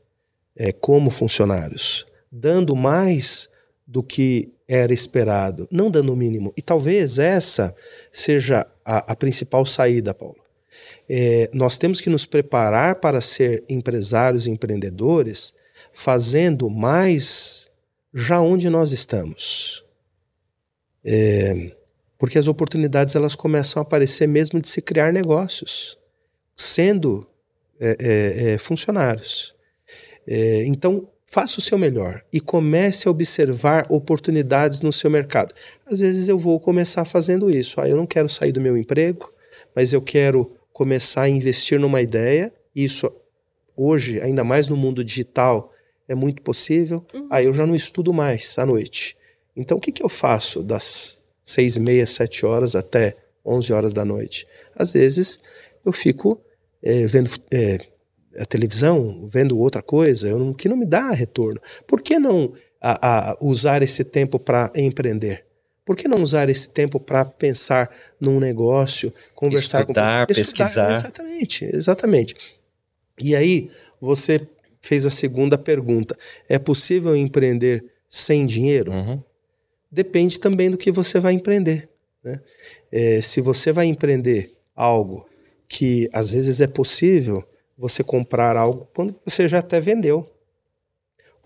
[0.56, 3.50] é, como funcionários, dando mais
[3.86, 6.52] do que era esperado, não dando o mínimo.
[6.58, 7.74] E talvez essa
[8.12, 10.36] seja a, a principal saída, Paulo.
[11.10, 15.54] É, nós temos que nos preparar para ser empresários e empreendedores
[15.94, 17.70] fazendo mais
[18.14, 19.86] já onde nós estamos.
[21.04, 21.72] É,
[22.18, 25.98] porque as oportunidades elas começam a aparecer mesmo de se criar negócios,
[26.56, 27.28] sendo
[27.80, 29.56] é, é, é, funcionários.
[30.28, 35.54] É, então, faça o seu melhor e comece a observar oportunidades no seu mercado.
[35.86, 37.80] Às vezes eu vou começar fazendo isso.
[37.80, 39.32] Ah, eu não quero sair do meu emprego,
[39.76, 42.54] mas eu quero começar a investir numa ideia.
[42.76, 43.12] Isso
[43.76, 45.74] hoje, ainda mais no mundo digital,
[46.08, 47.04] é muito possível.
[47.12, 47.28] Uhum.
[47.32, 49.18] Aí ah, eu já não estudo mais à noite.
[49.56, 53.92] Então o que, que eu faço das seis e meia, sete horas até onze horas
[53.92, 54.48] da noite?
[54.76, 55.40] Às vezes
[55.84, 56.40] eu fico
[56.84, 57.80] é, vendo é,
[58.38, 61.60] a televisão, vendo outra coisa, não, que não me dá retorno.
[61.88, 65.47] Por que não a, a usar esse tempo para empreender?
[65.88, 70.92] Por que não usar esse tempo para pensar num negócio, conversar estudar, com pesquisar?
[70.92, 72.36] Exatamente, exatamente.
[73.24, 73.72] E aí
[74.02, 74.46] você
[74.82, 76.20] fez a segunda pergunta:
[76.50, 78.92] é possível empreender sem dinheiro?
[78.92, 79.24] Uhum.
[79.90, 81.88] Depende também do que você vai empreender.
[82.22, 82.42] Né?
[82.92, 85.26] É, se você vai empreender algo
[85.70, 90.30] que às vezes é possível você comprar algo quando você já até vendeu.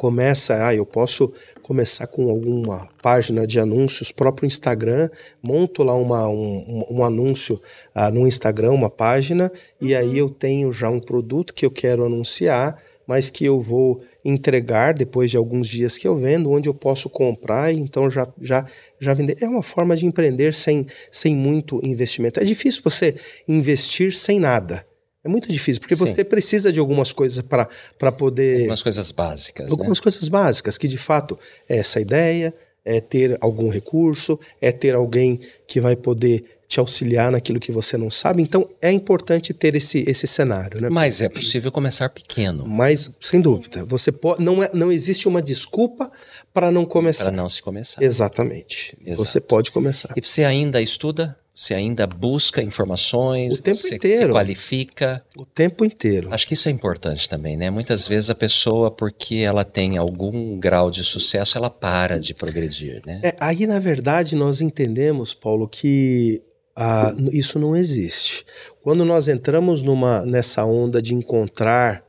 [0.01, 1.31] Começa, ah, eu posso
[1.61, 5.07] começar com alguma página de anúncios, próprio Instagram,
[5.43, 7.61] monto lá uma, um, um anúncio
[7.93, 9.87] ah, no Instagram, uma página, uhum.
[9.87, 14.01] e aí eu tenho já um produto que eu quero anunciar, mas que eu vou
[14.25, 18.27] entregar depois de alguns dias que eu vendo, onde eu posso comprar e então já,
[18.41, 18.65] já,
[18.99, 19.37] já vender.
[19.39, 22.39] É uma forma de empreender sem, sem muito investimento.
[22.39, 23.13] É difícil você
[23.47, 24.83] investir sem nada.
[25.23, 26.05] É muito difícil, porque Sim.
[26.05, 28.61] você precisa de algumas coisas para poder.
[28.61, 29.67] Algumas coisas básicas.
[29.67, 29.71] Né?
[29.71, 30.03] Algumas né?
[30.03, 31.37] coisas básicas, que de fato
[31.69, 32.53] é essa ideia,
[32.83, 37.97] é ter algum recurso, é ter alguém que vai poder te auxiliar naquilo que você
[37.97, 38.41] não sabe.
[38.41, 40.81] Então é importante ter esse, esse cenário.
[40.81, 40.89] Né?
[40.89, 42.65] Mas é possível começar pequeno.
[42.65, 46.09] Mas, sem dúvida, você pode, não, é, não existe uma desculpa
[46.53, 47.25] para não começar.
[47.25, 48.01] Para não se começar.
[48.01, 48.97] Exatamente.
[49.05, 49.27] Exato.
[49.27, 50.13] Você pode começar.
[50.15, 51.37] E você ainda estuda?
[51.61, 53.53] Você ainda busca informações?
[53.53, 54.29] O tempo você inteiro.
[54.29, 55.23] se qualifica?
[55.37, 56.33] O tempo inteiro.
[56.33, 57.69] Acho que isso é importante também, né?
[57.69, 63.03] Muitas vezes a pessoa, porque ela tem algum grau de sucesso, ela para de progredir,
[63.05, 63.21] né?
[63.23, 66.41] É, aí, na verdade, nós entendemos, Paulo, que
[66.75, 68.43] ah, isso não existe.
[68.81, 72.03] Quando nós entramos numa, nessa onda de encontrar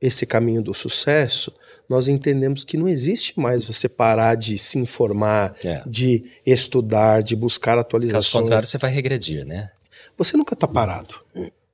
[0.00, 1.54] esse caminho do sucesso,
[1.88, 5.82] nós entendemos que não existe mais você parar de se informar, é.
[5.86, 8.32] de estudar, de buscar atualizações.
[8.32, 9.70] Caso contrário, você vai regredir, né?
[10.16, 11.20] Você nunca está parado.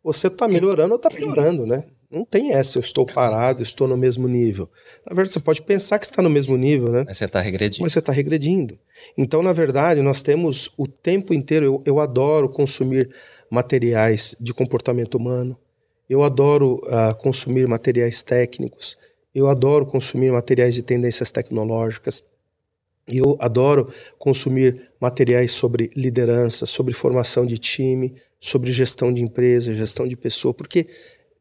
[0.02, 1.84] Você está melhorando ou está piorando, né?
[2.10, 4.68] Não tem essa, eu estou parado, estou no mesmo nível.
[5.06, 7.04] Na verdade, você pode pensar que está no mesmo nível, né?
[7.06, 7.82] Mas você está regredindo.
[7.82, 8.76] Mas você está regredindo.
[9.16, 11.66] Então, na verdade, nós temos o tempo inteiro.
[11.66, 13.10] Eu, eu adoro consumir
[13.48, 15.56] materiais de comportamento humano.
[16.08, 18.98] Eu adoro uh, consumir materiais técnicos.
[19.34, 22.24] Eu adoro consumir materiais de tendências tecnológicas.
[23.06, 30.06] Eu adoro consumir materiais sobre liderança, sobre formação de time, sobre gestão de empresa, gestão
[30.06, 30.86] de pessoa, porque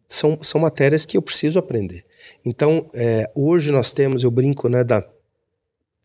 [0.08, 2.04] são, são matérias que eu preciso aprender.
[2.44, 5.08] Então, é, hoje nós temos, eu brinco, né, da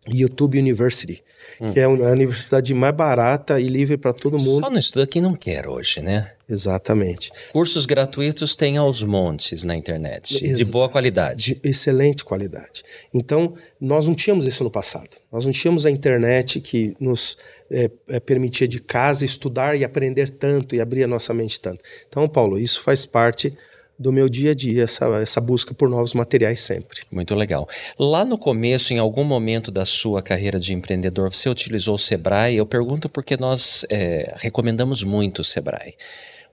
[0.06, 1.24] YouTube University,
[1.60, 1.72] hum.
[1.72, 4.60] que é a universidade mais barata e livre para todo mundo.
[4.60, 6.33] Só não estuda quem não quer hoje, né?
[6.48, 7.32] Exatamente.
[7.52, 11.54] Cursos gratuitos tem aos montes na internet, Ex de boa qualidade.
[11.54, 12.82] De excelente qualidade.
[13.12, 15.10] Então, nós não tínhamos isso no passado.
[15.32, 17.38] Nós não tínhamos a internet que nos
[17.70, 21.82] é, é, permitia de casa estudar e aprender tanto e abrir a nossa mente tanto.
[22.06, 23.56] Então, Paulo, isso faz parte
[23.98, 27.02] do meu dia a dia, essa, essa busca por novos materiais sempre.
[27.12, 27.66] Muito legal.
[27.98, 32.56] Lá no começo, em algum momento da sua carreira de empreendedor, você utilizou o Sebrae?
[32.56, 35.94] Eu pergunto porque nós é, recomendamos muito o Sebrae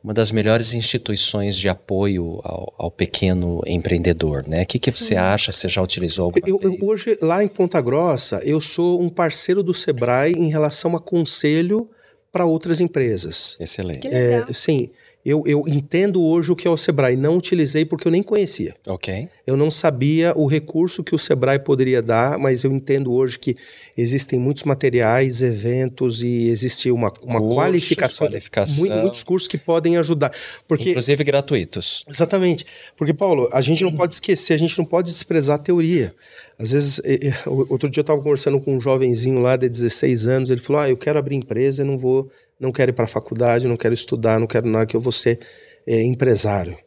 [0.04, 4.64] uma das melhores instituições de apoio ao, ao pequeno empreendedor, né?
[4.64, 5.52] O que, que você acha?
[5.52, 9.62] Você já utilizou alguma eu, eu, hoje, lá em Ponta Grossa, eu sou um parceiro
[9.62, 11.88] do Sebrae em relação a conselho
[12.32, 13.58] para outras empresas.
[13.60, 14.08] Excelente.
[14.08, 14.90] É, sim,
[15.24, 17.16] eu, eu entendo hoje o que é o Sebrae.
[17.16, 18.74] Não utilizei porque eu nem conhecia.
[18.88, 19.28] Ok.
[19.46, 23.56] Eu não sabia o recurso que o Sebrae poderia dar, mas eu entendo hoje que
[23.96, 29.02] existem muitos materiais, eventos e existe uma, uma Cursos, qualificação, qualificação.
[29.02, 30.32] Muitos cursos que podem ajudar.
[30.68, 32.04] Porque, Inclusive gratuitos.
[32.08, 32.66] Exatamente.
[32.98, 36.16] Porque, Paulo, a gente não pode esquecer, a gente não pode desprezar a teoria.
[36.58, 37.02] Às vezes,
[37.48, 40.90] outro dia eu estava conversando com um jovenzinho lá de 16 anos, ele falou: Ah,
[40.90, 42.30] eu quero abrir empresa, eu não vou
[42.62, 45.12] não quero ir para a faculdade, não quero estudar, não quero nada, que eu vou
[45.12, 45.40] ser
[45.88, 46.78] é, empresário.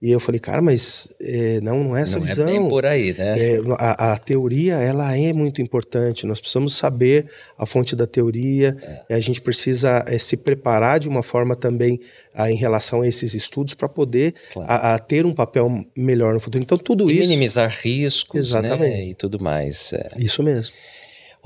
[0.00, 2.46] E eu falei, cara, mas é, não, não é essa não visão.
[2.46, 3.36] Não é bem por aí, né?
[3.36, 6.24] É, a, a, teoria, ela é muito importante.
[6.24, 8.76] Nós precisamos saber a fonte da teoria.
[9.08, 9.16] É.
[9.16, 12.00] a gente precisa é, se preparar de uma forma também
[12.32, 14.70] a, em relação a esses estudos para poder claro.
[14.70, 16.62] a, ter um papel melhor no futuro.
[16.62, 17.28] Então, tudo e isso...
[17.28, 18.78] minimizar riscos, Exatamente.
[18.78, 19.04] Né?
[19.08, 19.92] E tudo mais.
[19.92, 20.08] É.
[20.16, 20.72] Isso mesmo.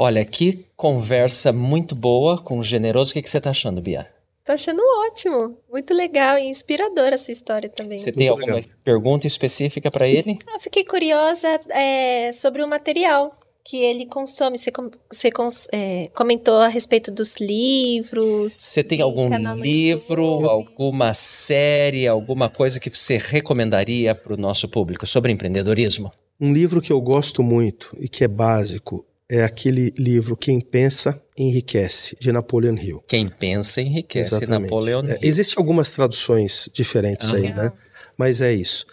[0.04, 3.12] Olha, que conversa muito boa com o Generoso.
[3.12, 4.10] O que, que você está achando, Bia?
[4.44, 8.00] Tô achando ótimo, muito legal e inspiradora a sua história também.
[8.00, 8.70] Você tem alguma legal.
[8.82, 10.40] pergunta específica para ele?
[10.52, 13.30] Eu fiquei curiosa é, sobre o material
[13.64, 14.58] que ele consome.
[14.58, 14.72] Você,
[15.08, 15.30] você
[15.70, 18.54] é, comentou a respeito dos livros.
[18.54, 25.06] Você tem algum livro, alguma série, alguma coisa que você recomendaria para o nosso público
[25.06, 26.10] sobre empreendedorismo?
[26.40, 31.18] Um livro que eu gosto muito e que é básico é aquele livro Quem Pensa
[31.38, 33.02] Enriquece, de Napoleon Hill.
[33.08, 34.70] Quem Pensa Enriquece, Exatamente.
[34.70, 35.18] Napoleon é, Hill.
[35.22, 37.72] Existem algumas traduções diferentes ah, aí, né?
[38.18, 38.84] Mas é isso.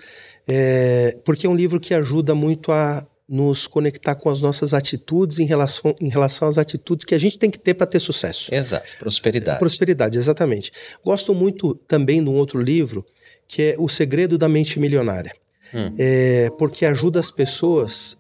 [0.48, 5.40] É, porque é um livro que ajuda muito a nos conectar com as nossas atitudes
[5.40, 8.56] em relação, em relação às atitudes que a gente tem que ter para ter sucesso.
[8.56, 9.58] Exato, prosperidade.
[9.58, 10.72] É, prosperidade, exatamente.
[11.04, 13.06] Gosto muito também de um outro livro
[13.46, 15.34] que é O Segredo da Mente Milionária.
[15.74, 15.94] Hum.
[16.00, 18.18] É, porque ajuda as pessoas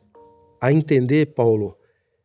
[0.61, 1.78] a entender, Paulo,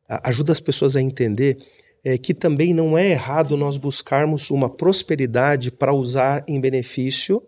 [0.09, 1.59] ajuda as pessoas a entender
[2.05, 7.43] é, que também não é errado nós buscarmos uma prosperidade para usar em benefício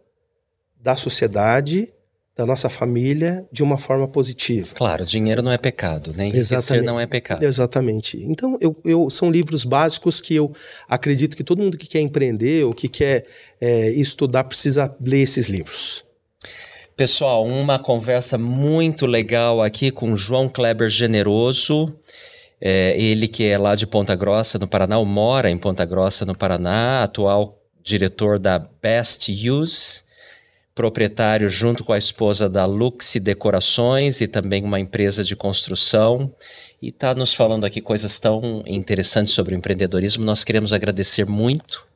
[0.81, 1.93] da sociedade,
[2.37, 4.75] da nossa família, de uma forma positiva.
[4.75, 6.39] Claro, dinheiro não é pecado, nem né?
[6.39, 7.43] enriquecer não é pecado.
[7.43, 8.23] Exatamente.
[8.23, 10.53] Então, eu, eu, são livros básicos que eu
[10.89, 13.27] acredito que todo mundo que quer empreender ou que quer
[13.61, 16.05] é, estudar precisa ler esses livros.
[16.95, 21.95] Pessoal, uma conversa muito legal aqui com João Kleber Generoso.
[22.61, 26.25] É, ele que é lá de Ponta Grossa, no Paraná, ou mora em Ponta Grossa,
[26.25, 30.03] no Paraná, atual diretor da Best Use,
[30.75, 36.33] proprietário junto com a esposa da Luxe Decorações e também uma empresa de construção.
[36.83, 40.25] E está nos falando aqui coisas tão interessantes sobre o empreendedorismo.
[40.25, 41.87] Nós queremos agradecer muito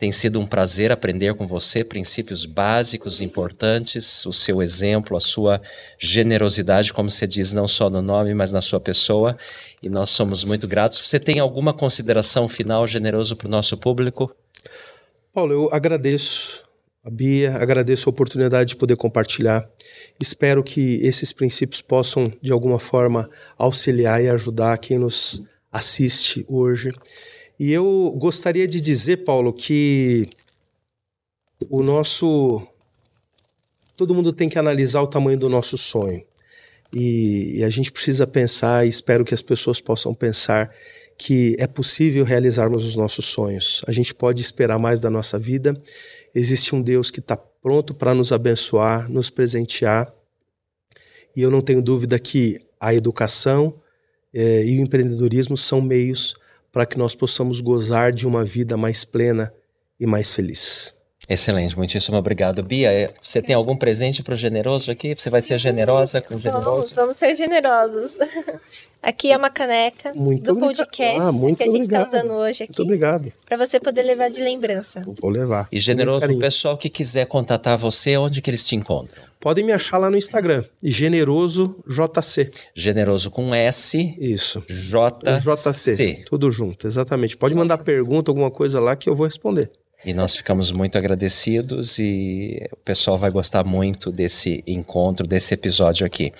[0.00, 5.60] tem sido um prazer aprender com você princípios básicos, importantes, o seu exemplo, a sua
[5.98, 9.36] generosidade, como você diz, não só no nome, mas na sua pessoa.
[9.82, 11.06] E nós somos muito gratos.
[11.06, 14.34] Você tem alguma consideração final generoso para o nosso público?
[15.34, 16.64] Paulo, eu agradeço
[17.04, 19.68] a Bia, agradeço a oportunidade de poder compartilhar.
[20.18, 23.28] Espero que esses princípios possam, de alguma forma,
[23.58, 26.90] auxiliar e ajudar quem nos assiste hoje.
[27.60, 30.30] E eu gostaria de dizer, Paulo, que
[31.68, 32.66] o nosso.
[33.94, 36.24] Todo mundo tem que analisar o tamanho do nosso sonho.
[36.90, 40.74] E, e, a gente precisa pensar, e espero que as pessoas possam pensar,
[41.18, 43.82] que é possível realizarmos os nossos sonhos.
[43.86, 45.78] A gente pode esperar mais da nossa vida.
[46.34, 50.10] Existe um Deus que está pronto para nos abençoar, nos presentear.
[51.36, 53.78] E eu não tenho dúvida que a educação
[54.32, 56.39] eh, e o empreendedorismo são meios
[56.72, 59.52] para que nós possamos gozar de uma vida mais plena
[59.98, 60.94] e mais feliz.
[61.28, 62.60] Excelente, muitíssimo obrigado.
[62.60, 65.14] Bia, é, você tem algum presente para o generoso aqui?
[65.14, 66.70] Você vai ser generosa com o generoso?
[66.70, 68.18] Vamos, vamos ser generosos.
[69.02, 72.72] Aqui é uma caneca muito do podcast ah, que a gente está usando hoje aqui.
[72.72, 73.32] Muito obrigado.
[73.46, 75.02] Para você poder levar de lembrança.
[75.22, 75.68] Vou levar.
[75.72, 79.29] E generoso, o pessoal que quiser contatar você, onde que eles te encontram?
[79.40, 82.50] Podem me achar lá no Instagram, Generoso JC.
[82.74, 84.14] Generoso com S.
[84.20, 84.62] Isso.
[84.68, 86.24] JC.
[86.26, 87.38] Tudo junto, exatamente.
[87.38, 89.70] Pode mandar pergunta, alguma coisa lá que eu vou responder.
[90.04, 96.06] E nós ficamos muito agradecidos e o pessoal vai gostar muito desse encontro, desse episódio
[96.06, 96.32] aqui.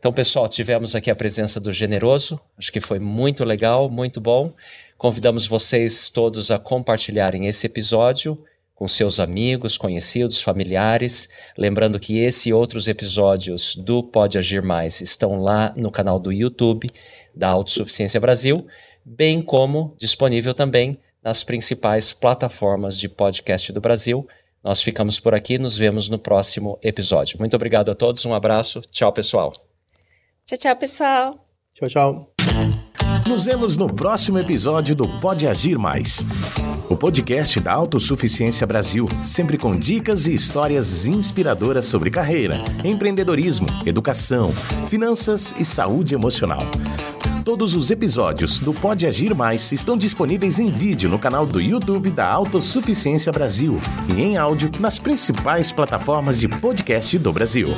[0.00, 4.52] Então, pessoal, tivemos aqui a presença do Generoso, acho que foi muito legal, muito bom.
[4.98, 8.36] Convidamos vocês todos a compartilharem esse episódio
[8.80, 11.28] com seus amigos, conhecidos, familiares.
[11.58, 16.32] Lembrando que esse e outros episódios do Pode Agir Mais estão lá no canal do
[16.32, 16.90] YouTube
[17.34, 18.66] da Autossuficiência Brasil,
[19.04, 24.26] bem como disponível também nas principais plataformas de podcast do Brasil.
[24.64, 27.38] Nós ficamos por aqui, nos vemos no próximo episódio.
[27.38, 29.52] Muito obrigado a todos, um abraço, tchau pessoal.
[30.46, 31.46] Tchau, tchau pessoal.
[31.74, 32.29] Tchau, tchau.
[33.26, 36.24] Nos vemos no próximo episódio do Pode Agir Mais.
[36.88, 44.52] O podcast da Autossuficiência Brasil, sempre com dicas e histórias inspiradoras sobre carreira, empreendedorismo, educação,
[44.86, 46.62] finanças e saúde emocional.
[47.44, 52.10] Todos os episódios do Pode Agir Mais estão disponíveis em vídeo no canal do YouTube
[52.10, 53.80] da Autossuficiência Brasil
[54.14, 57.68] e em áudio nas principais plataformas de podcast do Brasil.